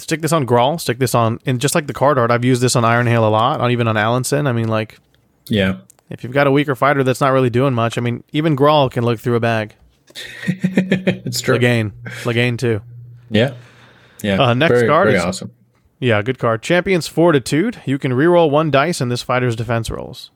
[0.04, 2.62] stick this on Grawl, stick this on and just like the card art, I've used
[2.62, 4.47] this on Iron Hail a lot, on even on Allenson.
[4.47, 4.99] I mean, like
[5.47, 5.78] Yeah,
[6.10, 8.91] if you've got a weaker fighter that's not really doing much, I mean, even Grawl
[8.91, 9.76] can look through a bag.
[10.45, 11.58] it's true.
[11.58, 11.91] Lagain.
[12.24, 12.82] Lagain too.
[13.30, 13.54] Yeah,
[14.22, 14.41] yeah.
[14.41, 15.51] Uh, next very, card very is- awesome.
[15.99, 16.62] Yeah, good card.
[16.62, 17.82] Champion's Fortitude.
[17.86, 20.32] You can reroll one dice in this fighter's defense rolls.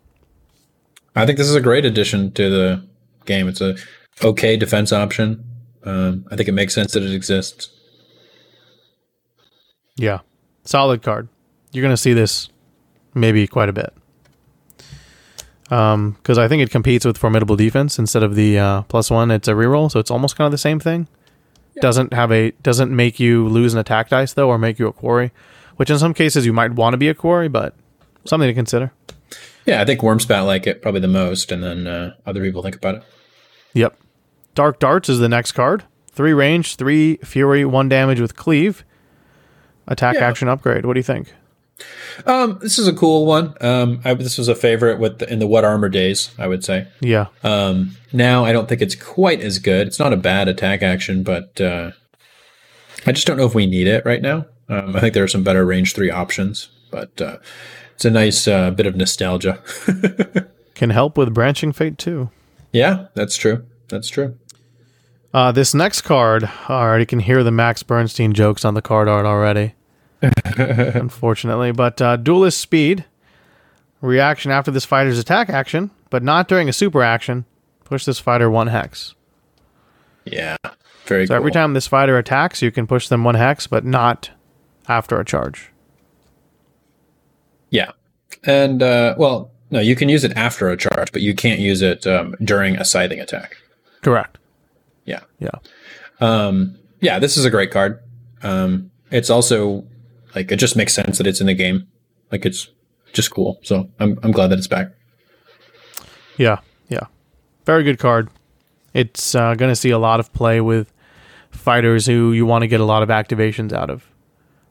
[1.13, 2.87] I think this is a great addition to the
[3.25, 3.49] game.
[3.49, 3.75] It's a
[4.23, 5.43] okay defense option.
[5.83, 7.69] Um, I think it makes sense that it exists.
[9.97, 10.19] Yeah.
[10.63, 11.27] Solid card.
[11.71, 12.49] You're going to see this
[13.13, 13.93] maybe quite a bit.
[15.69, 19.31] Um, because I think it competes with formidable defense instead of the uh, plus one.
[19.31, 21.07] It's a reroll, so it's almost kind of the same thing.
[21.81, 24.93] Doesn't have a doesn't make you lose an attack dice though, or make you a
[24.93, 25.31] quarry,
[25.75, 27.75] which in some cases you might want to be a quarry, but
[28.25, 28.91] something to consider.
[29.65, 32.77] Yeah, I think Wurmspat like it probably the most, and then uh, other people think
[32.77, 33.03] about it.
[33.73, 33.99] Yep.
[34.55, 35.83] Dark Darts is the next card.
[36.11, 38.83] Three range, three fury, one damage with cleave.
[39.87, 40.27] Attack Yeah.
[40.27, 40.85] action upgrade.
[40.85, 41.33] What do you think?
[42.25, 43.53] Um, this is a cool one.
[43.61, 46.63] Um, I, this was a favorite with the, in the What Armor days, I would
[46.65, 46.87] say.
[46.99, 47.27] Yeah.
[47.43, 49.85] Um, now I don't think it's quite as good.
[49.87, 51.91] It's not a bad attack action, but uh,
[53.05, 54.45] I just don't know if we need it right now.
[54.69, 57.37] Um, I think there are some better range three options, but uh,
[57.93, 59.61] it's a nice uh, bit of nostalgia.
[60.75, 62.29] Can help with branching fate too.
[62.73, 63.65] Yeah, that's true.
[63.87, 64.37] That's true.
[65.33, 69.07] Uh, this next card, I already can hear the Max Bernstein jokes on the card
[69.07, 69.73] art already.
[70.95, 73.05] unfortunately, but uh, duelist speed
[74.01, 77.45] reaction after this fighter's attack action, but not during a super action.
[77.83, 79.15] Push this fighter one hex.
[80.25, 80.57] Yeah,
[81.05, 81.25] very.
[81.25, 81.37] So cool.
[81.37, 84.29] every time this fighter attacks, you can push them one hex, but not
[84.89, 85.71] after a charge.
[87.69, 87.91] Yeah,
[88.43, 91.81] and uh, well, no, you can use it after a charge, but you can't use
[91.81, 93.55] it um, during a scything attack.
[94.01, 94.37] Correct.
[95.05, 95.49] Yeah, Yeah.
[96.19, 97.19] um, yeah.
[97.19, 98.01] This is a great card.
[98.43, 99.85] Um, it's also
[100.37, 101.87] like it just makes sense that it's in the game.
[102.31, 102.69] Like it's
[103.11, 103.59] just cool.
[103.63, 104.91] So I'm I'm glad that it's back.
[106.37, 106.59] Yeah.
[106.89, 107.05] Yeah.
[107.65, 108.29] Very good card.
[108.93, 110.93] It's uh, going to see a lot of play with
[111.49, 114.05] fighters who you want to get a lot of activations out of.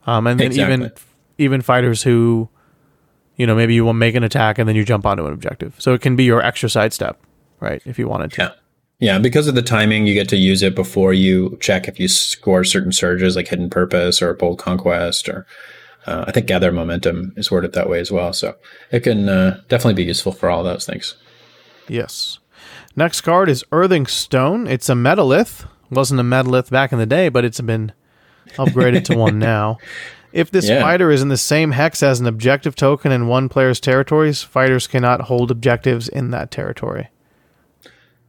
[0.07, 1.03] Um, and then even Exactly.
[1.39, 2.49] even fighters who,
[3.37, 5.75] you know, maybe you will make an attack and then you jump onto an objective.
[5.79, 7.21] So it can be your extra sidestep,
[7.59, 7.83] right?
[7.85, 8.43] If you wanted to.
[8.43, 8.51] Yeah.
[8.99, 12.09] Yeah, because of the timing, you get to use it before you check if you
[12.09, 15.47] score certain surges like Hidden Purpose or Bold Conquest, or
[16.07, 18.33] uh, I think Gather Momentum is worded that way as well.
[18.33, 18.57] So
[18.91, 21.15] it can uh, definitely be useful for all those things.
[21.89, 22.39] Yes.
[22.97, 24.67] Next card is Earthing Stone.
[24.67, 25.67] It's a Metalith.
[25.91, 27.93] Wasn't a Metalith back in the day, but it's been
[28.55, 29.77] upgraded to one now.
[30.33, 30.81] If this Yeah.
[30.81, 34.87] fighter is in the same hex as an objective token in one player's territories, fighters
[34.87, 37.09] cannot hold objectives in that territory.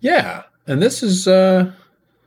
[0.02, 1.72] Yeah, and this is uh,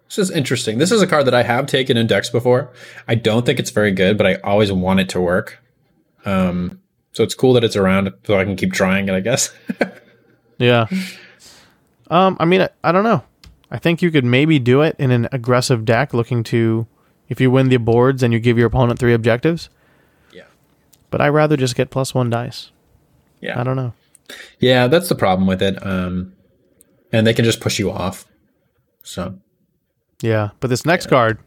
[0.08, 0.78] this is interesting.
[0.78, 2.70] This is a card that I have taken in decks before.
[3.06, 5.62] I don't think it's very good, but I always want it to work.
[6.24, 6.80] Um,
[7.12, 9.14] so it's cool that it's around, so I can keep trying it.
[9.14, 9.52] I guess.
[10.60, 10.86] Yeah.
[12.10, 13.24] um, I mean, I, I don't know.
[13.70, 16.86] I think you could maybe do it in an aggressive deck looking to,
[17.28, 19.70] if you win the boards and you give your opponent three objectives.
[20.32, 20.44] Yeah.
[21.10, 22.70] But I'd rather just get plus one dice.
[23.40, 23.58] Yeah.
[23.58, 23.94] I don't know.
[24.58, 25.84] Yeah, that's the problem with it.
[25.84, 26.34] Um,
[27.10, 28.26] and they can just push you off.
[29.10, 29.38] So
[30.22, 31.38] Yeah, but this next card,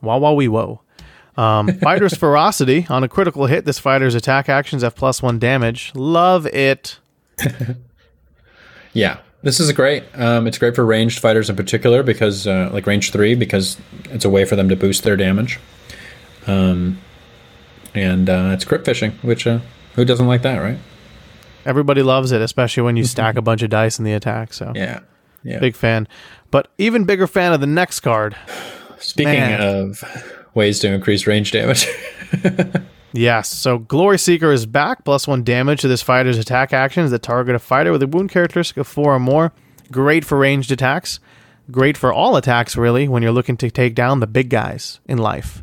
[0.00, 0.80] wow, wow, wee, whoa.
[1.36, 3.64] Um, fighter's ferocity on a critical hit.
[3.64, 5.92] This fighter's attack actions have plus one damage.
[5.94, 6.98] Love it.
[8.92, 10.04] yeah, this is great.
[10.14, 14.24] Um, it's great for ranged fighters in particular because, uh, like range three, because it's
[14.24, 15.58] a way for them to boost their damage.
[16.46, 17.00] Um,
[17.94, 19.58] and uh, it's crit fishing, which uh,
[19.96, 20.78] who doesn't like that, right?
[21.64, 24.52] Everybody loves it, especially when you stack a bunch of dice in the attack.
[24.52, 25.00] So Yeah,
[25.46, 25.58] yeah.
[25.58, 26.06] big fan.
[26.50, 28.36] But even bigger fan of the next card.
[28.98, 29.60] Speaking Man.
[29.60, 30.02] of
[30.54, 31.86] ways to increase range damage,
[33.12, 33.48] Yes.
[33.48, 35.04] So Glory Seeker is back.
[35.04, 38.30] Plus one damage to this fighter's attack actions that target a fighter with a wound
[38.30, 39.52] characteristic of four or more.
[39.90, 41.20] Great for ranged attacks.
[41.70, 45.18] Great for all attacks, really, when you're looking to take down the big guys in
[45.18, 45.62] life.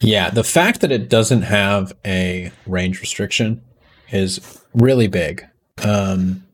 [0.00, 3.62] yeah, the fact that it doesn't have a range restriction
[4.10, 5.44] is really big.
[5.82, 6.44] Um,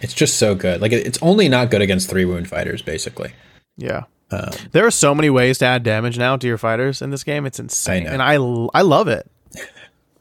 [0.00, 0.80] it's just so good.
[0.80, 3.32] Like it's only not good against three wound fighters, basically.
[3.76, 4.04] Yeah.
[4.30, 7.22] Um, there are so many ways to add damage now to your fighters in this
[7.22, 7.44] game.
[7.44, 8.10] It's insane, know.
[8.10, 9.30] and I love it.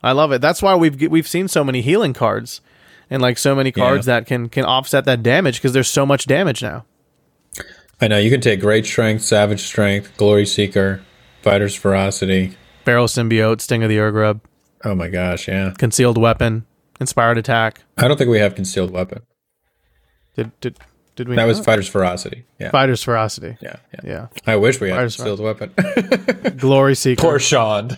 [0.03, 0.41] I love it.
[0.41, 2.61] That's why we've we've seen so many healing cards,
[3.09, 6.25] and like so many cards that can can offset that damage because there's so much
[6.25, 6.85] damage now.
[8.01, 11.03] I know you can take Great Strength, Savage Strength, Glory Seeker,
[11.43, 12.57] Fighter's Ferocity.
[12.83, 14.41] Barrel symbiote, sting of the Urgrub,
[14.83, 15.73] Oh my gosh, yeah.
[15.77, 16.65] concealed weapon,
[16.99, 17.81] inspired attack.
[17.97, 19.21] I don't think we have Concealed Weapon.
[20.35, 20.77] Did did
[21.15, 21.35] did we?
[21.35, 21.59] That was?
[21.59, 22.45] Fighter's Ferocity.
[22.59, 23.57] Yeah, Fighter's ferocity.
[23.61, 24.09] yeah, yeah.
[24.11, 25.73] Yeah, I wish we had Fighter's Concealed Weapon.
[26.57, 27.21] glory seeker.
[27.21, 27.97] Poor Sean.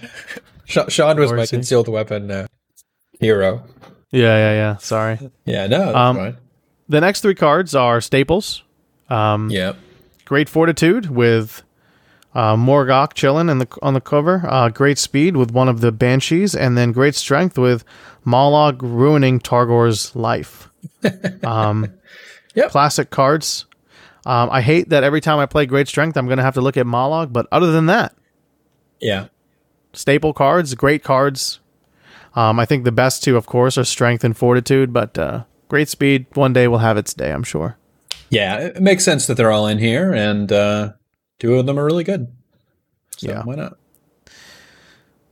[0.66, 1.58] Sean was my Glory Seeker.
[1.58, 2.48] Concealed Weapon uh,
[3.20, 3.64] hero.
[4.12, 4.78] Yeah, yeah, yeah.
[4.78, 5.20] Sorry.
[5.46, 6.38] Yeah, no, that's Um, fine.
[6.90, 8.64] The next three cards are staples.
[9.10, 9.74] Um, Yeah.
[10.26, 11.64] Great fortitude with
[12.34, 14.44] uh, Morgok chilling in the on the cover.
[14.48, 17.84] Uh, great speed with one of the banshees, and then great strength with
[18.26, 20.70] Mollog ruining Targor's life.
[21.44, 21.88] Um,
[22.56, 22.70] Yep.
[22.72, 23.66] Classic cards.
[24.26, 26.62] Um, I hate that every time I play great strength, I'm going to have to
[26.62, 27.34] look at Mollog.
[27.34, 28.16] But other than that,
[29.02, 29.28] Yeah.
[29.94, 31.60] staple cards, great cards.
[32.36, 34.94] Um, I think the best two, of course, are strength and fortitude.
[34.94, 37.32] But uh, great speed one day will have its day.
[37.32, 37.78] I'm sure.
[38.30, 40.94] Yeah, it makes sense that they're all in here, and uh,
[41.40, 42.32] two of them are really good.
[43.18, 43.44] So Yeah.
[43.44, 43.78] why not?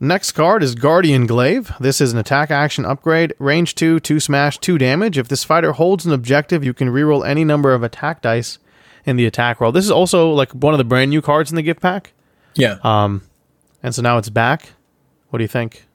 [0.04, 1.72] Next card is Guardian Glaive.
[1.80, 3.36] This is an attack action upgrade.
[3.38, 5.16] Range 2, 2 smash, 2 damage.
[5.16, 8.58] If this fighter holds an objective, you can reroll any number of attack dice
[9.06, 9.72] in the attack roll.
[9.72, 12.14] This is also like one of the brand new cards in the gift pack.
[12.56, 12.80] Yeah.
[12.84, 13.22] Um,
[13.84, 14.72] and so now it's back.
[15.30, 15.86] What do you think?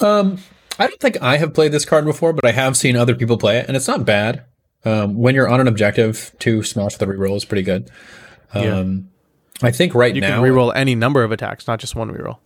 [0.00, 0.38] Um,
[0.76, 3.38] I don't think I have played this card before, but I have seen other people
[3.38, 4.46] play it, and it's not bad.
[4.84, 7.88] Um, when you're on an objective, two smash with the reroll is pretty good.
[8.52, 9.10] Um,
[9.62, 12.10] I think right You now you can reroll any number of attacks, not just one
[12.10, 12.38] reroll.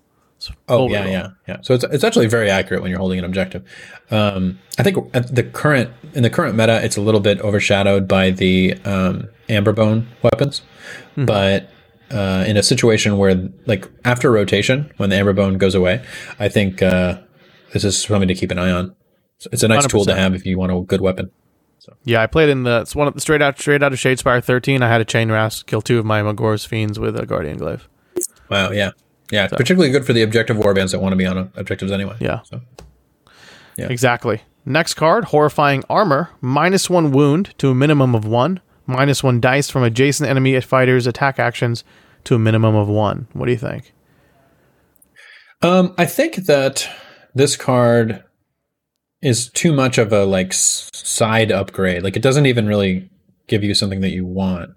[0.49, 1.57] It's Oh yeah, yeah, yeah.
[1.63, 3.63] So it's it's actually very accurate when you're holding an objective.
[4.11, 8.07] Um, I think at the current in the current meta, it's a little bit overshadowed
[8.09, 10.63] by the um, Amberbone weapons,
[11.15, 11.25] Hmm.
[11.27, 11.71] but
[12.11, 16.05] uh, in a situation where like after rotation, when the Amberbone goes away,
[16.39, 17.19] I think uh,
[17.73, 18.95] this is something to keep an eye on.
[19.39, 21.31] So it's a nice tool to have if you want a good weapon.
[22.05, 24.43] Yeah, I played in the it's one of the straight out straight out of Shadespire
[24.43, 24.83] 13.
[24.83, 27.87] I had a chain rasp kill two of my Magore's fiends with a Guardian Glaive.
[28.49, 28.93] Wow, yeah,
[29.35, 32.17] yeah, particularly good for the objective warbands that want to be on objectives anyway.
[32.21, 32.43] Yeah.
[32.45, 32.61] So,
[33.77, 33.89] Yeah.
[33.89, 34.43] Exactly.
[34.65, 36.31] Next card, Horrifying Armor.
[36.41, 38.61] Minus one wound to a minimum of one.
[38.87, 41.85] Minus one dice from adjacent enemy fighters' attack actions
[42.25, 43.27] to a minimum of one.
[43.33, 43.93] What do you think?
[45.63, 46.89] Um, I think that
[47.35, 48.23] this card
[49.23, 52.03] is too much of a like side upgrade.
[52.03, 53.11] Like it doesn't even really
[53.47, 54.71] give you something that you want.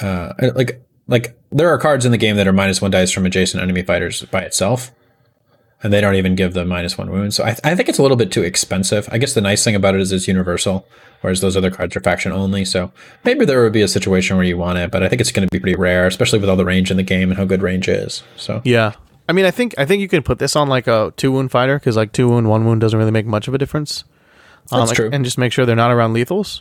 [0.00, 3.26] Uh, like like there are cards in the game that are minus one dice from
[3.26, 4.90] adjacent enemy fighters by itself,
[5.82, 7.34] and they don't even give the minus one wound.
[7.34, 9.08] So I, I think it's a little bit too expensive.
[9.12, 10.86] I guess the nice thing about it is it's universal,
[11.20, 12.64] whereas those other cards are faction only.
[12.64, 12.92] So
[13.24, 15.46] maybe there would be a situation where you want it, but I think it's going
[15.46, 17.62] to be pretty rare, especially with all the range in the game and how good
[17.62, 18.22] range is.
[18.36, 18.92] So Yeah.
[19.28, 21.50] I mean, I think I think you can put this on like a two wound
[21.50, 24.04] fighter because like two wound, one wound doesn't really make much of a difference.
[24.70, 25.08] Um, That's true.
[25.12, 26.60] And just make sure they're not around lethals.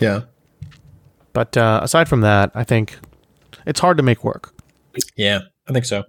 [0.00, 0.22] yeah.
[1.32, 2.98] But uh, aside from that, I think
[3.66, 4.54] it's hard to make work.
[5.16, 6.04] Yeah, I think so.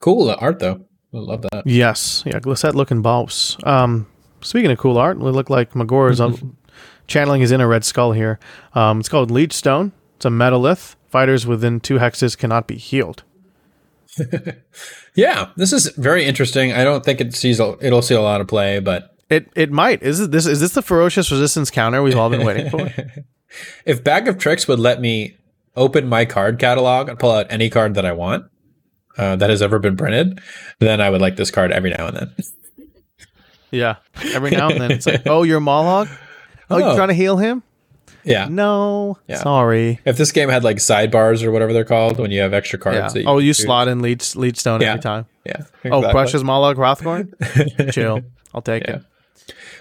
[0.00, 0.84] Cool art though.
[1.12, 1.66] I love that.
[1.66, 3.56] Yes, yeah, Glissette looking boss.
[3.64, 4.06] Um,
[4.40, 6.56] speaking of cool art, it look like Magore is um,
[7.08, 8.38] channeling his inner red skull here.
[8.74, 9.92] Um, it's called Leech Stone.
[10.16, 10.94] It's a metalith.
[11.08, 13.24] Fighters within two hexes cannot be healed.
[15.14, 16.72] Yeah, this is very interesting.
[16.72, 19.72] I don't think it sees a, it'll see a lot of play, but It it
[19.72, 20.02] might.
[20.02, 22.92] Is this is this the ferocious resistance counter we've all been waiting for?
[23.84, 25.36] if Bag of Tricks would let me
[25.76, 28.46] open my card catalog and pull out any card that I want
[29.18, 30.40] uh, that has ever been printed,
[30.78, 32.34] then I would like this card every now and then.
[33.72, 33.96] Yeah.
[34.34, 36.10] Every now and then it's like, oh, you're Mollog?
[36.68, 36.96] Oh, you're Oh.
[36.96, 37.62] trying to heal him?
[38.24, 38.48] Yeah.
[38.50, 39.16] No.
[39.28, 39.36] Yeah.
[39.36, 40.00] Sorry.
[40.04, 42.96] If this game had like sidebars or whatever they're called, when you have extra cards,
[43.14, 43.22] Yeah.
[43.22, 44.88] that Oh, you do- slot in leech leech stone Yeah.
[44.88, 45.26] every time.
[45.46, 45.62] Yeah.
[45.84, 46.12] Oh, exactly.
[46.12, 47.92] brushes Mollog Hrothgorn?
[47.92, 48.22] Chill.
[48.52, 49.02] I'll take it.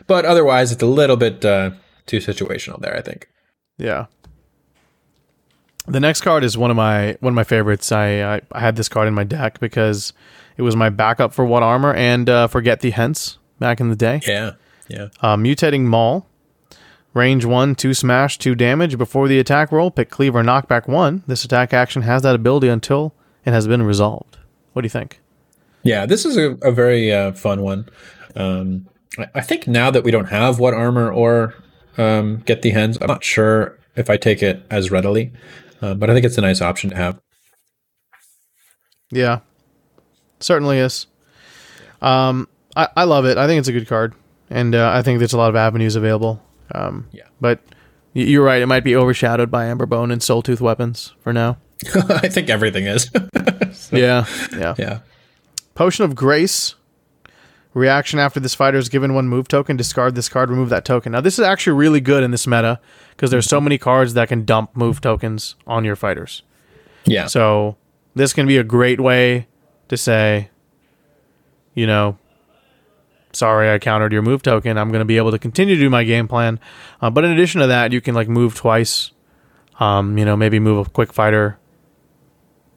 [0.06, 1.72] But otherwise, it's a little bit uh,
[2.06, 2.96] too situational there.
[2.96, 3.28] I think.
[3.80, 4.06] Yeah.
[5.90, 7.92] The next card is one of my one of my favorites.
[7.92, 10.14] I I, I had this card in my deck because
[10.56, 13.96] it was my backup for what armor and uh, forget the hence back in the
[13.96, 14.22] day.
[14.28, 14.54] Yeah.
[14.88, 15.10] Yeah.
[15.22, 16.28] Uh, mutating Maul,
[17.14, 18.98] range one, two smash, two damage.
[18.98, 21.24] Before the attack roll, pick cleaver knockback one.
[21.28, 23.14] This attack action has that ability until
[23.46, 24.38] it has been resolved.
[24.74, 25.20] What do you think?
[25.84, 27.88] Yeah, this is a, a very uh, fun one.
[28.36, 28.88] Um,
[29.18, 31.56] I, I think now that we don't have what armor or
[31.98, 35.32] um, get the hens, I'm not sure if I take it as readily,
[35.82, 37.20] uh, but I think it's a nice option to have.
[39.12, 39.40] Yeah,
[40.40, 41.08] certainly is.
[42.02, 43.38] Um, I, I love it.
[43.38, 44.14] I think it's a good card,
[44.50, 46.42] and uh, I think there's a lot of avenues available.
[46.74, 47.24] Um, Yeah.
[47.42, 47.60] but
[48.14, 48.62] you're right.
[48.62, 51.58] It might be overshadowed by Amberbone and Soul Tooth weapons for now.
[52.10, 53.10] I think everything is.
[53.92, 54.26] Yeah,
[54.56, 54.76] yeah.
[54.78, 55.00] yeah.
[55.74, 56.76] Potion of Grace.
[57.74, 61.12] Reaction after this fighter is given one move token, discard this card, remove that token.
[61.12, 62.80] Now, this is actually really good in this meta
[63.12, 66.42] because there's so many cards that can dump move tokens on your fighters.
[67.06, 67.28] Yeah.
[67.28, 67.78] So
[68.16, 69.48] this can be a great way
[69.88, 70.50] to say,
[71.76, 72.18] you know,
[73.34, 74.78] sorry, I countered your move token.
[74.78, 76.60] I'm going to be able to continue to do my game plan.
[77.02, 79.12] Uh, but in addition to that, you can like move twice.
[79.80, 81.58] Um, you know, maybe move a quick fighter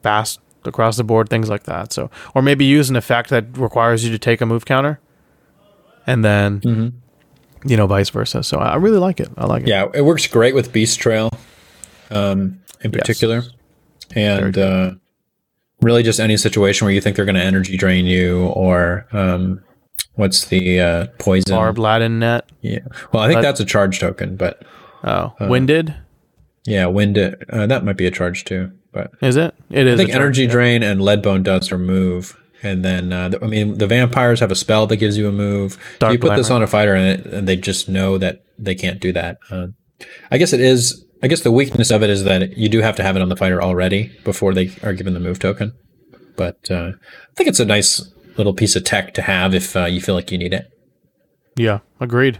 [0.03, 1.91] fast across the board, things like that.
[1.93, 4.99] So, or maybe use an effect that requires you to take a move counter,
[6.07, 6.93] and then,
[7.65, 8.43] you know, vice versa.
[8.43, 9.29] So I really like it.
[9.37, 9.69] I like it.
[9.69, 11.31] Yeah, it works great with Beast Trail,
[12.11, 13.43] um, in particular,
[14.15, 14.91] and uh,
[15.81, 19.63] really just any situation where you think they're going to energy drain you, or um,
[20.15, 21.55] what's the uh, poison?
[21.55, 22.49] Barb Latin net.
[22.61, 22.79] Yeah.
[23.11, 24.63] Well, I think But- that's a charge token, but
[25.05, 25.93] Oh, winded.
[26.65, 27.43] yeah, winded.
[27.49, 29.53] Uh, that might be a charge too, but Is it?
[29.69, 29.95] It is.
[29.95, 30.51] I think a charge, energy yeah.
[30.51, 32.39] drain and leadbone dust are move.
[32.61, 35.33] And then, uh, the, I mean, the vampires have a spell that gives you a
[35.33, 35.77] move.
[35.99, 38.73] Dark you put this on a fighter, and, it, and they just know that they
[38.73, 39.37] can't do that.
[39.51, 39.67] Uh,
[40.31, 41.03] I guess it is.
[41.21, 43.29] I guess the weakness of it is that you do have to have it on
[43.29, 45.73] the fighter already before they are given the move token.
[46.35, 49.85] But uh, I think it's a nice little piece of tech to have if uh,
[49.85, 50.69] you feel like you need it.
[51.55, 52.39] Yeah, agreed.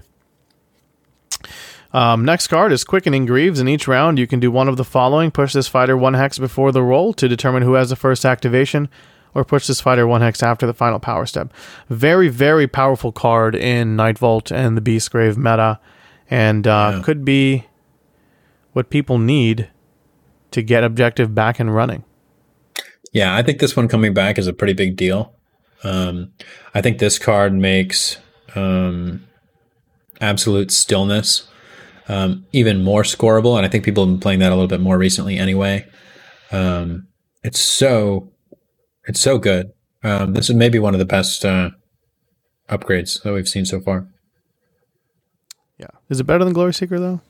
[1.94, 3.60] Um, next card is Quickening Greaves.
[3.60, 6.40] In each round, you can do one of the following: push this fighter one hex
[6.40, 8.90] before the roll to determine who has the first activation,
[9.36, 11.54] or push this fighter one hex after the final power step.
[11.90, 15.80] Very, very powerful card in Night Vault and the Beast Grave meta,
[16.30, 17.02] and uh, Yeah.
[17.04, 17.66] could be
[18.72, 19.70] what people need
[20.50, 22.04] to get objective back and running.
[23.12, 25.34] Yeah, I think this one coming back is a pretty big deal.
[25.84, 26.32] Um,
[26.74, 28.18] I think this card makes
[28.56, 29.28] um,
[30.20, 31.48] absolute stillness
[32.08, 34.82] um, even more scoreable, and I think people have been playing that a little bit
[34.82, 35.86] more recently anyway.
[36.52, 37.08] Um,
[37.44, 38.32] it's so
[39.06, 39.72] it's so good.
[40.04, 41.72] Um, this is maybe one of the best uh,
[42.70, 44.08] upgrades that we've seen so far.
[45.78, 47.22] Yeah, is it better than Glory Seeker though?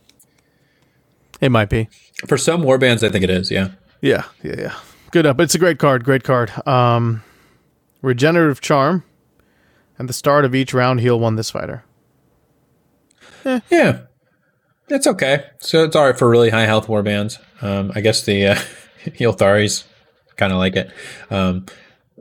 [1.42, 1.90] It might be.
[2.28, 3.52] For some warbands, I think it is.
[3.52, 3.72] Yeah.
[4.02, 4.76] Yeah, yeah, yeah.
[5.12, 5.40] Good up.
[5.40, 6.04] It's a great card.
[6.04, 6.52] Great card.
[6.68, 7.24] Um,
[8.02, 9.04] regenerative charm.
[10.00, 11.84] At the start of each round, heal one this fighter.
[13.46, 13.60] Eh.
[13.70, 14.02] Yeah,
[14.94, 15.46] it's okay.
[15.60, 17.40] So it's all right for really high health warbands.
[17.62, 18.56] Um, I guess the uh,
[19.14, 19.86] heal Ylthari's
[20.38, 20.92] kind of like it.
[21.30, 21.66] Um,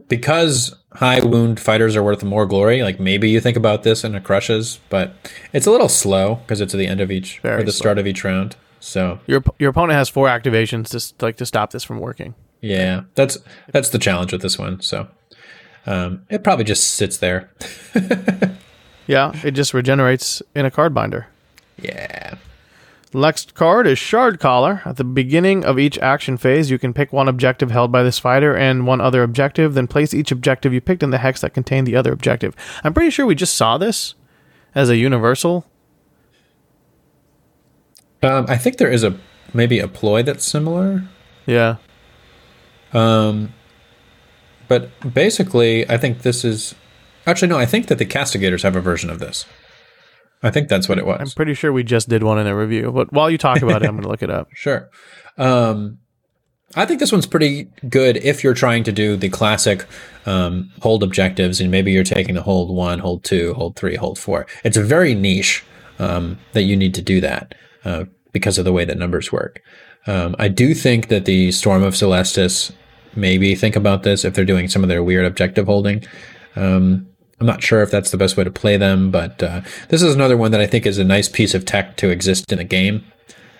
[0.09, 2.83] because high wound fighters are worth more glory.
[2.83, 5.15] Like maybe you think about this in a Krushas, but
[5.53, 7.83] it's a little slow because it's at the end of each Very or the slow.
[7.85, 8.57] start of each round.
[8.81, 12.35] So your your opponent has four activations to like to stop this from working.
[12.61, 13.39] Yeah, that's
[13.73, 14.81] that's the challenge with this one.
[14.81, 15.09] So
[15.87, 17.51] um, it probably just sits there.
[19.07, 21.29] yeah, it just regenerates in a card binder.
[21.81, 22.35] Yeah.
[23.15, 24.87] Next card is Shardcaller.
[24.87, 28.19] At the beginning of each action phase, you can pick one objective held by this
[28.19, 31.53] fighter and one other objective, then place each objective you picked in the hex that
[31.53, 32.57] contained the other objective.
[32.83, 34.15] I'm pretty sure we just saw this
[34.75, 35.67] as a universal.
[38.23, 39.19] Um, I think there is a
[39.53, 41.05] maybe a ploy that's similar.
[41.45, 41.77] Yeah.
[42.93, 43.53] Um,
[44.69, 46.75] but basically, I think this is
[47.27, 47.59] actually no.
[47.59, 49.45] I think that the castigators have a version of this.
[50.43, 51.21] I think that's what it was.
[51.21, 53.83] I'm pretty sure we just did one in a review, but while you talk about
[53.83, 54.49] it, I'm going to look it up.
[54.55, 54.91] Sure.
[55.39, 55.99] Um,
[56.75, 59.87] I think this one's pretty good if you're trying to do the classic
[60.25, 64.19] um, hold objectives, and maybe you're taking the hold one, hold two, hold three, hold
[64.19, 64.47] four.
[64.65, 65.65] It's a very niche
[65.99, 69.61] um, that you need to do that uh, because of the way that numbers work.
[70.07, 72.73] Um, I do think that the Storm of Celestus
[73.15, 76.05] maybe think about this if they're doing some of their weird objective holding.
[76.57, 77.07] Um,
[77.43, 80.15] I'm not sure if that's the best way to play them, but uh, this is
[80.15, 82.65] another one that I think is a nice piece of tech to exist in a
[82.65, 83.05] game.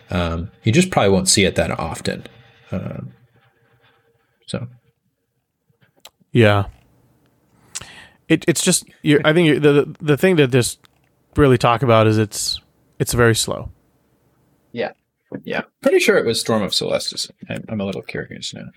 [0.09, 2.25] Um, you just probably won't see it that often.
[2.71, 3.13] Um,
[4.47, 4.69] so,
[6.31, 6.67] yeah,
[8.29, 8.85] it, it's just
[9.25, 10.79] I think the the thing to just
[11.35, 12.61] really talk about is it's
[13.01, 13.73] it's very slow.
[14.71, 14.93] Yeah,
[15.43, 15.63] yeah.
[15.81, 17.33] Pretty sure it was Storm of Celestus.
[17.49, 18.69] I'm, I'm a little curious now.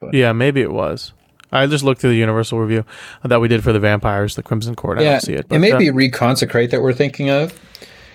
[0.00, 0.14] But.
[0.14, 1.12] Yeah, maybe it was.
[1.52, 2.84] I just looked through the Universal review
[3.24, 4.98] that we did for the vampires, the Crimson Court.
[4.98, 5.48] I yeah, don't see it.
[5.48, 7.58] But, it may uh, be Reconsecrate that we're thinking of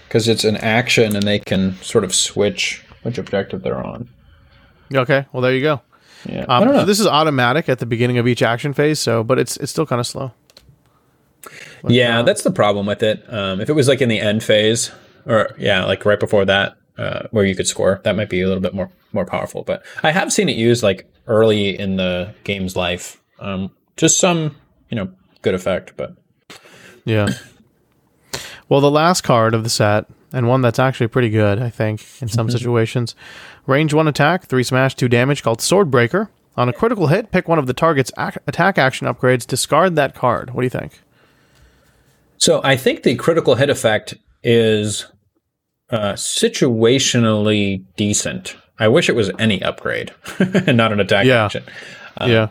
[0.07, 4.09] because it's an action and they can sort of switch which objective they're on.
[4.93, 5.81] Okay, well there you go.
[6.27, 8.99] Yeah, um, so this is automatic at the beginning of each action phase.
[8.99, 10.31] So, but it's it's still kind of slow.
[11.83, 13.23] But, yeah, uh, that's the problem with it.
[13.31, 14.91] Um, if it was like in the end phase,
[15.27, 18.47] or yeah, like right before that, uh, where you could score, that might be a
[18.47, 19.63] little bit more more powerful.
[19.63, 24.55] But I have seen it used like early in the game's life um, just some,
[24.89, 25.11] you know,
[25.41, 26.15] good effect, but
[27.03, 27.29] yeah.
[28.67, 32.01] Well, the last card of the set, and one that's actually pretty good, I think,
[32.21, 32.57] in some mm-hmm.
[32.57, 33.15] situations.
[33.67, 36.29] Range one attack, three smash, two damage, called Swordbreaker.
[36.57, 39.45] On a critical hit, pick one of the target's ac- attack action upgrades.
[39.45, 40.53] Discard that card.
[40.53, 41.01] What do you think?
[42.37, 45.05] So I think the critical hit effect is
[45.89, 48.55] uh, situationally decent.
[48.79, 51.45] I wish it was any upgrade and not an attack yeah.
[51.45, 51.63] action.
[52.17, 52.47] Um, yeah.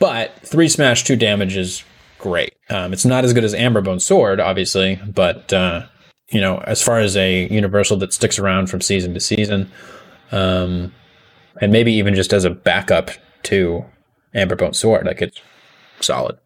[0.00, 1.84] But three smash, two damage is
[2.18, 2.54] great.
[2.68, 5.86] Um, it's not as good as Amberbone Sword, obviously, but uh,
[6.30, 9.70] you know, as far as a universal that sticks around from season to season,
[10.32, 10.92] um,
[11.60, 13.10] and maybe even just as a backup
[13.44, 13.84] to
[14.34, 15.38] Amberbone Sword, like it's
[16.00, 16.38] solid.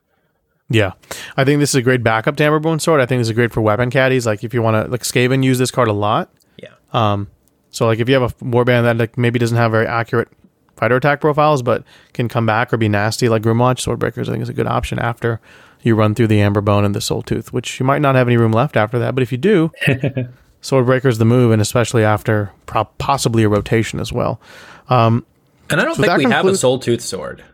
[0.69, 0.93] Yeah,
[1.37, 3.01] I think this is a great backup to Amberbone Sword.
[3.01, 4.27] I think this is great for weapon caddies.
[4.27, 6.29] Like if you want to, like Skaven use this card a lot.
[6.57, 6.71] Yeah.
[6.93, 7.31] Um.
[7.71, 10.29] So like if you have a warband that like maybe doesn't have very accurate
[10.77, 13.85] fighter attack profiles, but can come back or be nasty like Grymwatch.
[13.85, 15.41] Swordbreakers, I think, is a good option after
[15.83, 18.27] you run through the Amber Bone and the Soul Tooth, which you might not have
[18.27, 19.15] any room left after that.
[19.15, 19.71] But if you do,
[20.63, 24.41] Swordbreaker's the move, and especially after pro- possibly a rotation as well.
[24.89, 25.27] Um,
[25.71, 27.45] and I don't so think we have a Soul Tooth sword,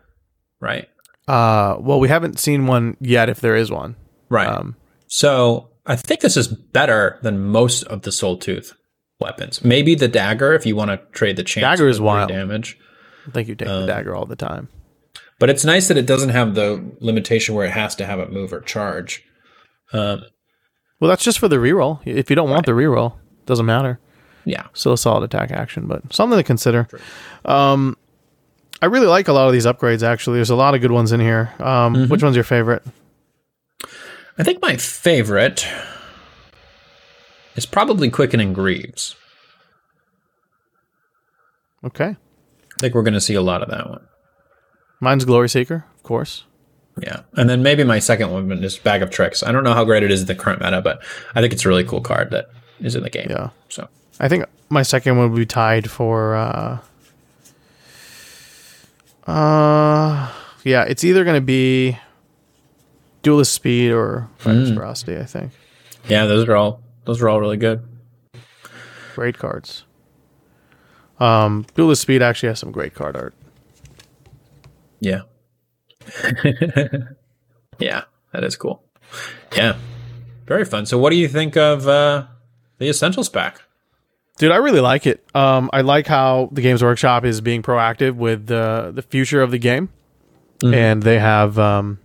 [0.59, 0.87] right?
[1.27, 3.29] Uh, well, we haven't seen one yet.
[3.29, 3.95] If there is one,
[4.29, 4.47] right?
[4.47, 4.75] Um,
[5.07, 8.73] so I think this is better than most of the Soul Tooth
[9.19, 9.63] weapons.
[9.63, 11.63] Maybe the dagger, if you want to trade the chance.
[11.63, 12.77] Dagger is wild damage.
[13.27, 14.69] I think you take um, the dagger all the time.
[15.39, 18.27] But it's nice that it doesn't have the limitation where it has to have a
[18.27, 19.23] move or charge.
[19.91, 20.23] Um,
[20.99, 21.99] well, that's just for the reroll.
[22.05, 23.99] If you don't want the reroll, it doesn't matter.
[24.45, 26.87] Yeah, still a solid attack action, but something to consider.
[27.45, 27.97] Um,
[28.81, 30.03] I really like a lot of these upgrades.
[30.03, 31.53] Actually, there's a lot of good ones in here.
[31.59, 32.11] Um, mm-hmm.
[32.11, 32.83] Which one's your favorite?
[34.37, 35.67] I think my favorite
[37.55, 39.15] is probably Quickening Greaves.
[41.83, 42.15] Okay.
[42.81, 44.05] Think we're going to see a lot of that one.
[44.99, 46.43] Mine's Glory Seeker, of course.
[47.01, 49.41] Yeah, and then maybe my second one is Bag of Tricks.
[49.43, 51.01] I don't know how great it is in the current meta, but
[51.33, 52.49] I think it's a really cool card that
[52.81, 53.27] is in the game.
[53.29, 53.49] Yeah.
[53.69, 53.87] So
[54.19, 56.35] I think my second one would be tied for.
[56.35, 56.79] Uh,
[59.27, 60.31] uh,
[60.63, 61.97] yeah, it's either going to be
[63.23, 64.75] Duelist Speed or Fighter's Mm.
[64.75, 65.17] Ferocity.
[65.17, 65.51] I think
[66.07, 67.81] yeah, those are all those are all really good.
[69.15, 69.83] great cards.
[71.21, 73.35] Um, Duelist Speed actually has some great card art.
[74.99, 75.21] Yeah.
[77.79, 78.03] yeah,
[78.33, 78.83] that is cool.
[79.55, 79.75] Yeah.
[80.47, 80.85] Very fun.
[80.85, 82.25] So what do you think of uh
[82.79, 83.61] the Essentials pack?
[84.37, 85.23] Dude, I really like it.
[85.35, 89.51] Um, I like how the Games Workshop is being proactive with the the future of
[89.51, 89.89] the game,
[90.63, 91.99] and they have um,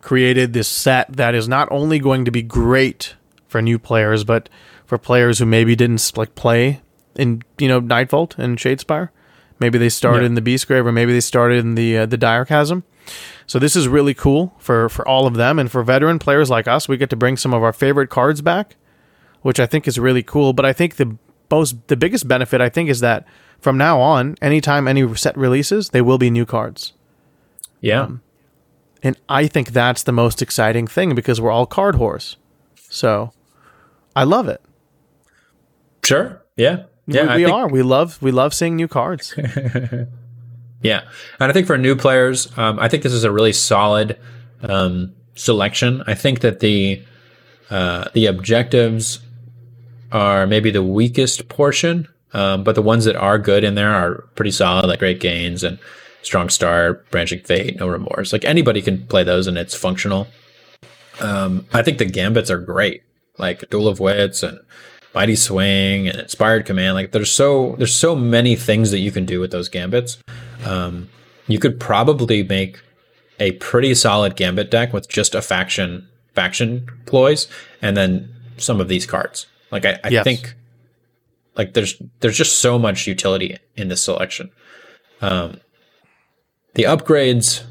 [0.00, 3.16] created this set that is not only going to be great
[3.48, 4.48] for new players, but
[4.84, 6.80] for players who maybe didn't like play
[7.18, 9.10] in you know Nightvault and Shadespire.
[9.58, 10.26] Maybe they started Yeah.
[10.26, 12.84] in the Beastgrave, or maybe they started in the uh, the Dire Chasm.
[13.46, 16.66] So this is really cool for for all of them, and for veteran players like
[16.68, 18.76] us, we get to bring some of our favorite cards back
[19.42, 20.52] which I think is really cool.
[20.52, 21.16] But I think the
[21.52, 23.24] most the biggest benefit I think is that
[23.60, 26.94] from now on, anytime any set releases, they will be new cards.
[27.80, 28.08] Yeah.
[29.04, 32.34] And I think that's the most exciting thing because we're all card whores.
[32.90, 33.32] So
[34.16, 34.60] I love it.
[36.04, 36.42] sure.
[36.56, 36.84] Yeah.
[37.06, 37.22] Yeah.
[37.36, 37.68] we we think- are.
[37.68, 39.34] We love we love seeing new cards.
[40.82, 41.02] Yeah,
[41.40, 44.18] and I think for new players, um, I think this is a really solid
[44.62, 46.04] um, selection.
[46.06, 47.02] I think that the
[47.70, 49.20] uh, the objectives
[50.12, 54.26] are maybe the weakest portion, um, but the ones that are good in there are
[54.36, 55.78] pretty solid, like Great Gains and
[56.22, 58.32] Strong Start, Branching Fate, No Remorse.
[58.32, 60.28] Like anybody can play those, and it's functional.
[61.20, 63.02] Um, I think the gambits are great,
[63.38, 64.60] like Duel of Wits and
[65.16, 66.94] Mighty Swing and Inspired Command.
[66.94, 70.18] Like there's so there's so many things that you can do with those gambits.
[70.62, 71.08] Um,
[71.48, 72.78] you could probably make
[73.40, 77.48] a pretty solid gambit deck with just a faction faction ploys
[77.80, 79.46] and then some of these cards.
[79.70, 80.24] Like I, I Yes.
[80.24, 80.54] think
[81.56, 84.50] like there's there's just so much utility in this selection.
[85.22, 85.62] Um,
[86.74, 87.64] the upgrades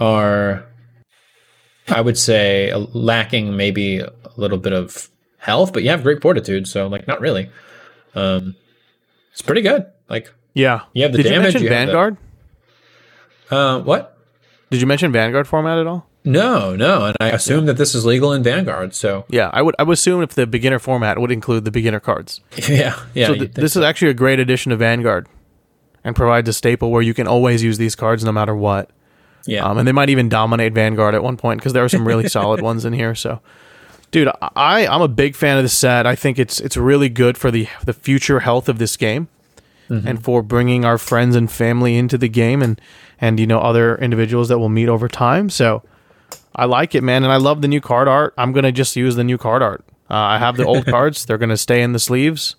[0.00, 0.66] are
[1.86, 5.08] I would say lacking maybe a little bit of
[5.46, 7.48] health, but you have great fortitude, so like not really.
[8.14, 8.56] Um,
[9.32, 9.86] it's pretty good.
[10.10, 10.80] Like Yeah.
[10.92, 12.16] You have the Did damage, you mention you have the- Vanguard?
[13.50, 14.18] uh, what?
[14.70, 16.06] Did you mention Vanguard format at all?
[16.24, 18.94] No, no, and I assume that this is legal in Vanguard.
[18.96, 22.00] So Yeah, I would I would assume if the beginner format would include the beginner
[22.00, 22.40] cards.
[22.68, 23.28] yeah, yeah.
[23.28, 25.28] so th- this is actually a great addition to Vanguard
[26.02, 28.90] and provides a staple where you can always use these cards no matter what.
[29.46, 32.06] yeah, Um, and they might even dominate Vanguard at one point because there are some
[32.06, 33.14] really solid ones in here.
[33.14, 33.40] So,
[34.16, 36.06] dude, I I'm a big fan of the set.
[36.06, 39.28] I think it's it's really good for the the future health of this game,
[39.90, 42.80] and for bringing our friends and family into the game, and
[43.20, 45.50] and you know other individuals that we'll meet over time.
[45.50, 45.82] So,
[46.54, 48.32] I like it, man, and I love the new card art.
[48.38, 49.84] I'm gonna just use the new card art.
[50.08, 52.56] Uh, I have the old cards; they're gonna stay in the sleeves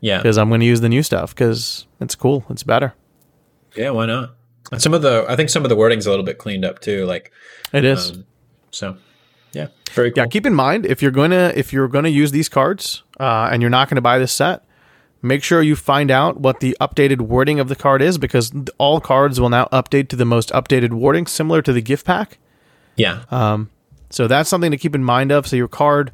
[0.00, 2.44] yeah, because I'm gonna use the new stuff because it's cool.
[2.50, 2.92] It's better.
[3.74, 3.90] yeah.
[3.90, 4.34] Why not?
[4.70, 6.78] And some of the, I think some of the wording's a little bit cleaned up
[6.78, 7.04] too.
[7.04, 7.32] Like,
[7.72, 8.10] It is.
[8.10, 8.24] um,
[8.70, 8.96] so
[9.52, 10.22] yeah, very cool.
[10.22, 13.62] Yeah, keep in mind if you're gonna if you're gonna use these cards uh, and
[13.62, 14.64] you're not gonna buy this set,
[15.22, 19.00] make sure you find out what the updated wording of the card is because all
[19.00, 22.38] cards will now update to the most updated wording, similar to the gift pack.
[22.96, 23.70] yeah, Um,
[24.10, 25.46] So that's something to keep in mind of.
[25.46, 26.10] So your card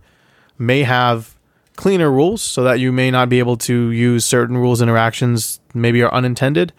[0.58, 1.36] may have
[1.76, 6.02] cleaner rules, so that you may not be able to use certain rules interactions maybe
[6.02, 6.72] are unintended.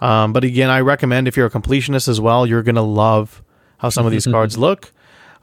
[0.00, 3.42] Um, but again, I recommend if you're a completionist as well, you're gonna love
[3.78, 4.92] how some of these cards look.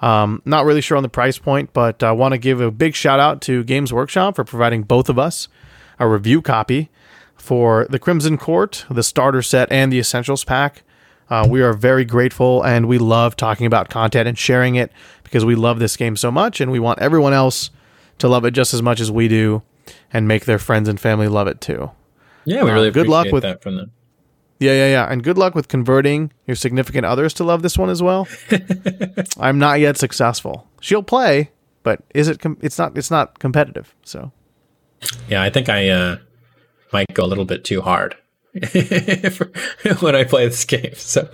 [0.02, 2.96] Um, not really sure on the price point, but I want to give a big
[2.96, 5.48] shout out to Games Workshop for providing both of us
[6.00, 6.90] a review copy
[7.36, 10.82] for the Crimson Court, the starter set, and the Essentials pack.
[11.30, 14.92] Uh, we are very grateful and we love talking about content and sharing it
[15.24, 17.70] because we love this game so much and we want everyone else
[18.18, 19.62] to love it just as much as we do
[20.12, 21.90] and make their friends and family love it too.
[22.44, 22.64] yeah.
[22.64, 23.92] We really good luck with- that from them.
[24.62, 25.08] Yeah, yeah, yeah.
[25.12, 28.28] And good luck with converting your significant others to love this one as well.
[29.40, 30.68] I'm not yet successful.
[30.80, 31.50] She'll play,
[31.82, 33.96] but is it com- it's not it's not competitive.
[34.04, 34.32] So,
[35.28, 36.18] Yeah, I think I uh,
[36.94, 38.16] might go a little bit too hard
[40.00, 40.94] when I play this game.
[40.96, 41.28] So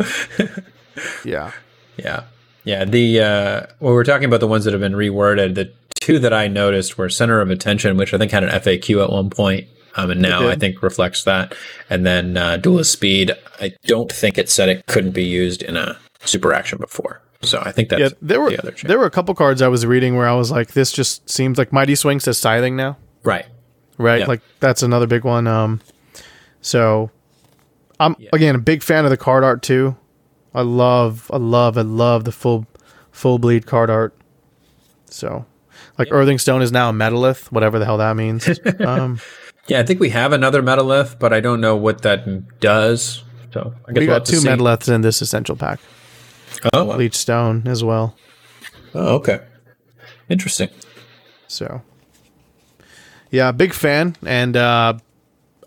[1.26, 1.52] yeah.
[1.98, 2.24] yeah,
[2.64, 2.86] yeah.
[2.86, 5.56] The uh, well, we're talking about the ones that have been reworded.
[5.56, 9.04] The two that I noticed were Center of Attention, which I think had an FAQ
[9.04, 9.68] at one point,
[9.98, 10.48] um, and now.
[10.48, 11.56] I think reflects that.
[11.90, 13.32] And then uh, Duelist Speed.
[13.60, 17.22] I don't think it said it couldn't be used in a super action before.
[17.42, 18.88] So I think that's Yeah, there were the other change.
[18.88, 21.58] there were a couple cards I was reading where I was like this just seems
[21.58, 22.98] like Mighty Swing says scything now.
[23.24, 23.46] right.
[23.98, 24.22] right?
[24.22, 24.26] Yeah.
[24.26, 25.46] Like that's another big one.
[25.46, 25.82] Um,
[26.62, 27.12] so
[28.00, 29.96] I'm again a big fan of the card art too.
[30.54, 32.66] I love, I love, I love the full,
[33.12, 34.16] full bleed card art.
[35.06, 35.46] So,
[36.00, 38.50] like Earthing Stone is now a metalith, whatever the hell that means.
[38.80, 39.20] um,
[39.68, 43.24] Yeah, I think we have another metalith, but I don't know what that does.
[43.52, 44.48] So I guess we we'll got two see.
[44.48, 45.80] metaliths in this essential pack.
[46.74, 46.96] Oh, wow.
[46.96, 48.16] Bleach Stone as well.
[48.94, 49.42] oh, okay.
[50.30, 50.70] Interesting.
[51.48, 51.82] So,
[53.32, 54.98] yeah, big fan, and uh,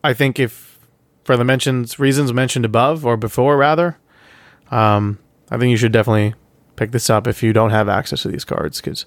[0.05, 0.79] I think if
[1.25, 3.97] for the mentions reasons mentioned above or before, rather,
[4.71, 5.19] um,
[5.51, 6.35] I think you should definitely
[6.77, 9.07] pick this up if you don't have access to these cards because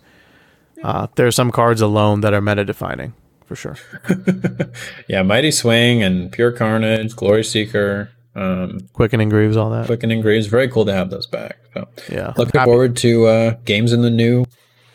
[0.84, 3.14] uh, there are some cards alone that are meta defining
[3.46, 3.78] for sure.
[5.08, 9.86] Yeah, Mighty Swing and Pure Carnage, Glory Seeker, um, Quickening Greaves, all that.
[9.86, 10.48] Quickening Greaves.
[10.48, 11.58] Very cool to have those back.
[11.74, 14.46] So Yeah, looking Happy- forward to uh, games in the new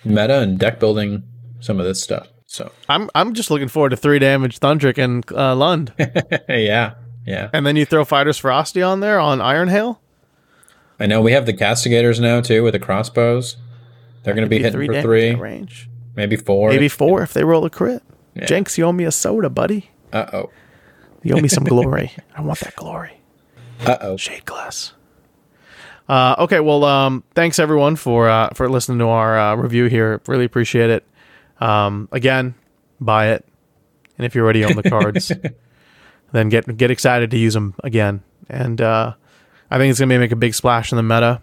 [0.04, 1.22] meta and deck building
[1.60, 2.28] some of this stuff.
[2.46, 5.92] So I'm I'm just looking forward to three damage Thundrik and uh, Lund,
[6.48, 6.94] yeah,
[7.26, 7.50] yeah.
[7.52, 10.00] and then you throw Fighters Ferocity on there on Iron Hail.
[10.98, 13.56] I know we have the Castigators now too with the crossbows.
[14.24, 15.88] They're going to be hitting for three, range.
[16.16, 16.70] maybe four.
[16.70, 18.02] Maybe four if they roll a crit.
[18.38, 18.46] Yeah.
[18.46, 19.90] Jenks, you owe me a soda, buddy.
[20.12, 20.50] Uh oh.
[21.22, 22.12] You owe me some glory.
[22.36, 23.20] I want that glory.
[23.84, 24.16] Uh oh.
[24.16, 24.92] Shade glass.
[26.08, 30.22] Uh, okay, well, um, thanks everyone for uh, for listening to our uh, review here.
[30.26, 31.04] Really appreciate it.
[31.60, 32.54] Um, again,
[32.98, 33.44] buy it,
[34.16, 35.30] and if you're already own the cards,
[36.32, 38.22] then get get excited to use them again.
[38.48, 39.14] And uh,
[39.70, 41.42] I think it's gonna make a big splash in the meta.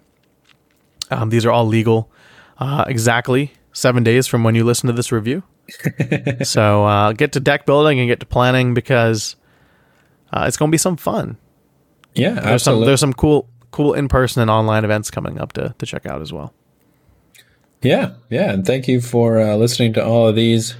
[1.11, 2.11] Um, these are all legal,
[2.57, 5.43] uh, exactly seven days from when you listen to this review.
[6.43, 9.35] so uh, get to deck building and get to planning because
[10.31, 11.37] uh, it's gonna be some fun
[12.13, 15.73] Yeah, there's some there's some cool cool in person and online events coming up to
[15.77, 16.53] to check out as well.
[17.81, 20.75] Yeah, yeah, and thank you for uh, listening to all of these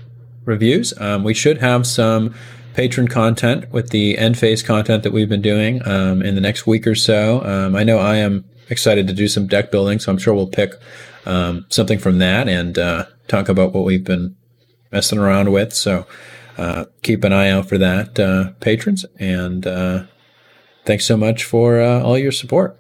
[0.46, 0.94] reviews.
[1.00, 2.34] Um, we should have some
[2.74, 6.68] patron content with the end phase content that we've been doing um, in the next
[6.68, 7.44] week or so.
[7.44, 10.48] Um, I know I am excited to do some deck building, so I'm sure we'll
[10.48, 10.74] pick
[11.26, 14.36] um, something from that and uh, talk about what we've been
[14.96, 15.74] messing around with.
[15.74, 16.08] So
[16.58, 20.06] uh, keep an eye out for that, uh, patrons, and uh,
[20.86, 22.78] thanks so much for uh, all your support.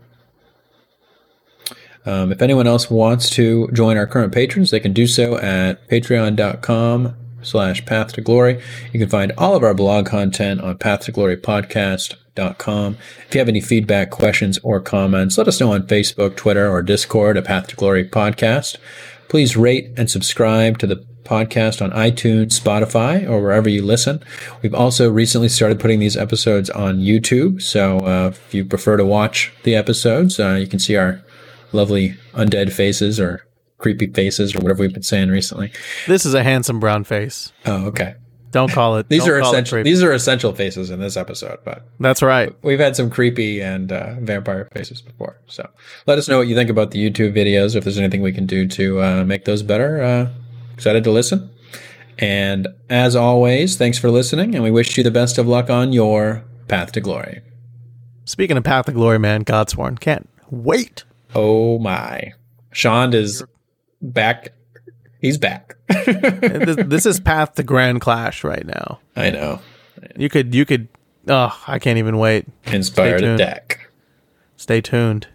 [2.06, 5.86] Um, if anyone else wants to join our current patrons, they can do so at
[5.90, 8.62] patreon.com slash path to glory.
[8.94, 12.98] You can find all of our blog content on path to glory podcast.com.
[13.28, 16.82] If you have any feedback, questions, or comments, let us know on Facebook, Twitter, or
[16.82, 18.78] Discord at Path to Glory Podcast.
[19.36, 24.24] Please rate and subscribe to the podcast on iTunes, Spotify, or wherever you listen.
[24.62, 27.62] We've also recently started putting these episodes on YouTube.
[27.62, 31.22] So uh, if you prefer to watch the episodes, uh, you can see our
[31.74, 33.46] lovely undead faces or
[33.78, 35.74] creepy faces or whatever we've been saying recently.
[36.08, 37.52] This is a handsome brown face.
[37.66, 38.16] Oh, okay.
[38.56, 39.10] Don't call it.
[39.10, 39.84] These are essential.
[39.84, 42.56] These are essential faces in this episode, but That's right.
[42.62, 45.42] we've had some creepy and uh, vampire faces before.
[45.48, 45.70] So
[46.08, 47.76] let us know what you think about the YouTube videos.
[47.76, 50.02] If there's anything we can do to uh, make those better.
[50.02, 50.30] Uh,
[50.74, 51.50] excited to listen.
[52.18, 55.92] And as always, thanks for listening, and we wish you the best of luck on
[55.92, 57.42] your path to glory.
[58.24, 61.04] Speaking of Path to Glory, man, Godsworn can't wait.
[61.36, 62.32] Oh my,
[62.72, 63.44] Sean is
[64.02, 64.54] back.
[65.26, 65.76] He's back.
[65.88, 69.00] this, is Path to Grand Clash right now.
[69.16, 69.60] I know.
[70.16, 70.88] You could you could.
[71.28, 72.46] Oh, I can't even wait.
[72.66, 73.90] Inspired deck.
[74.56, 75.28] Stay tuned.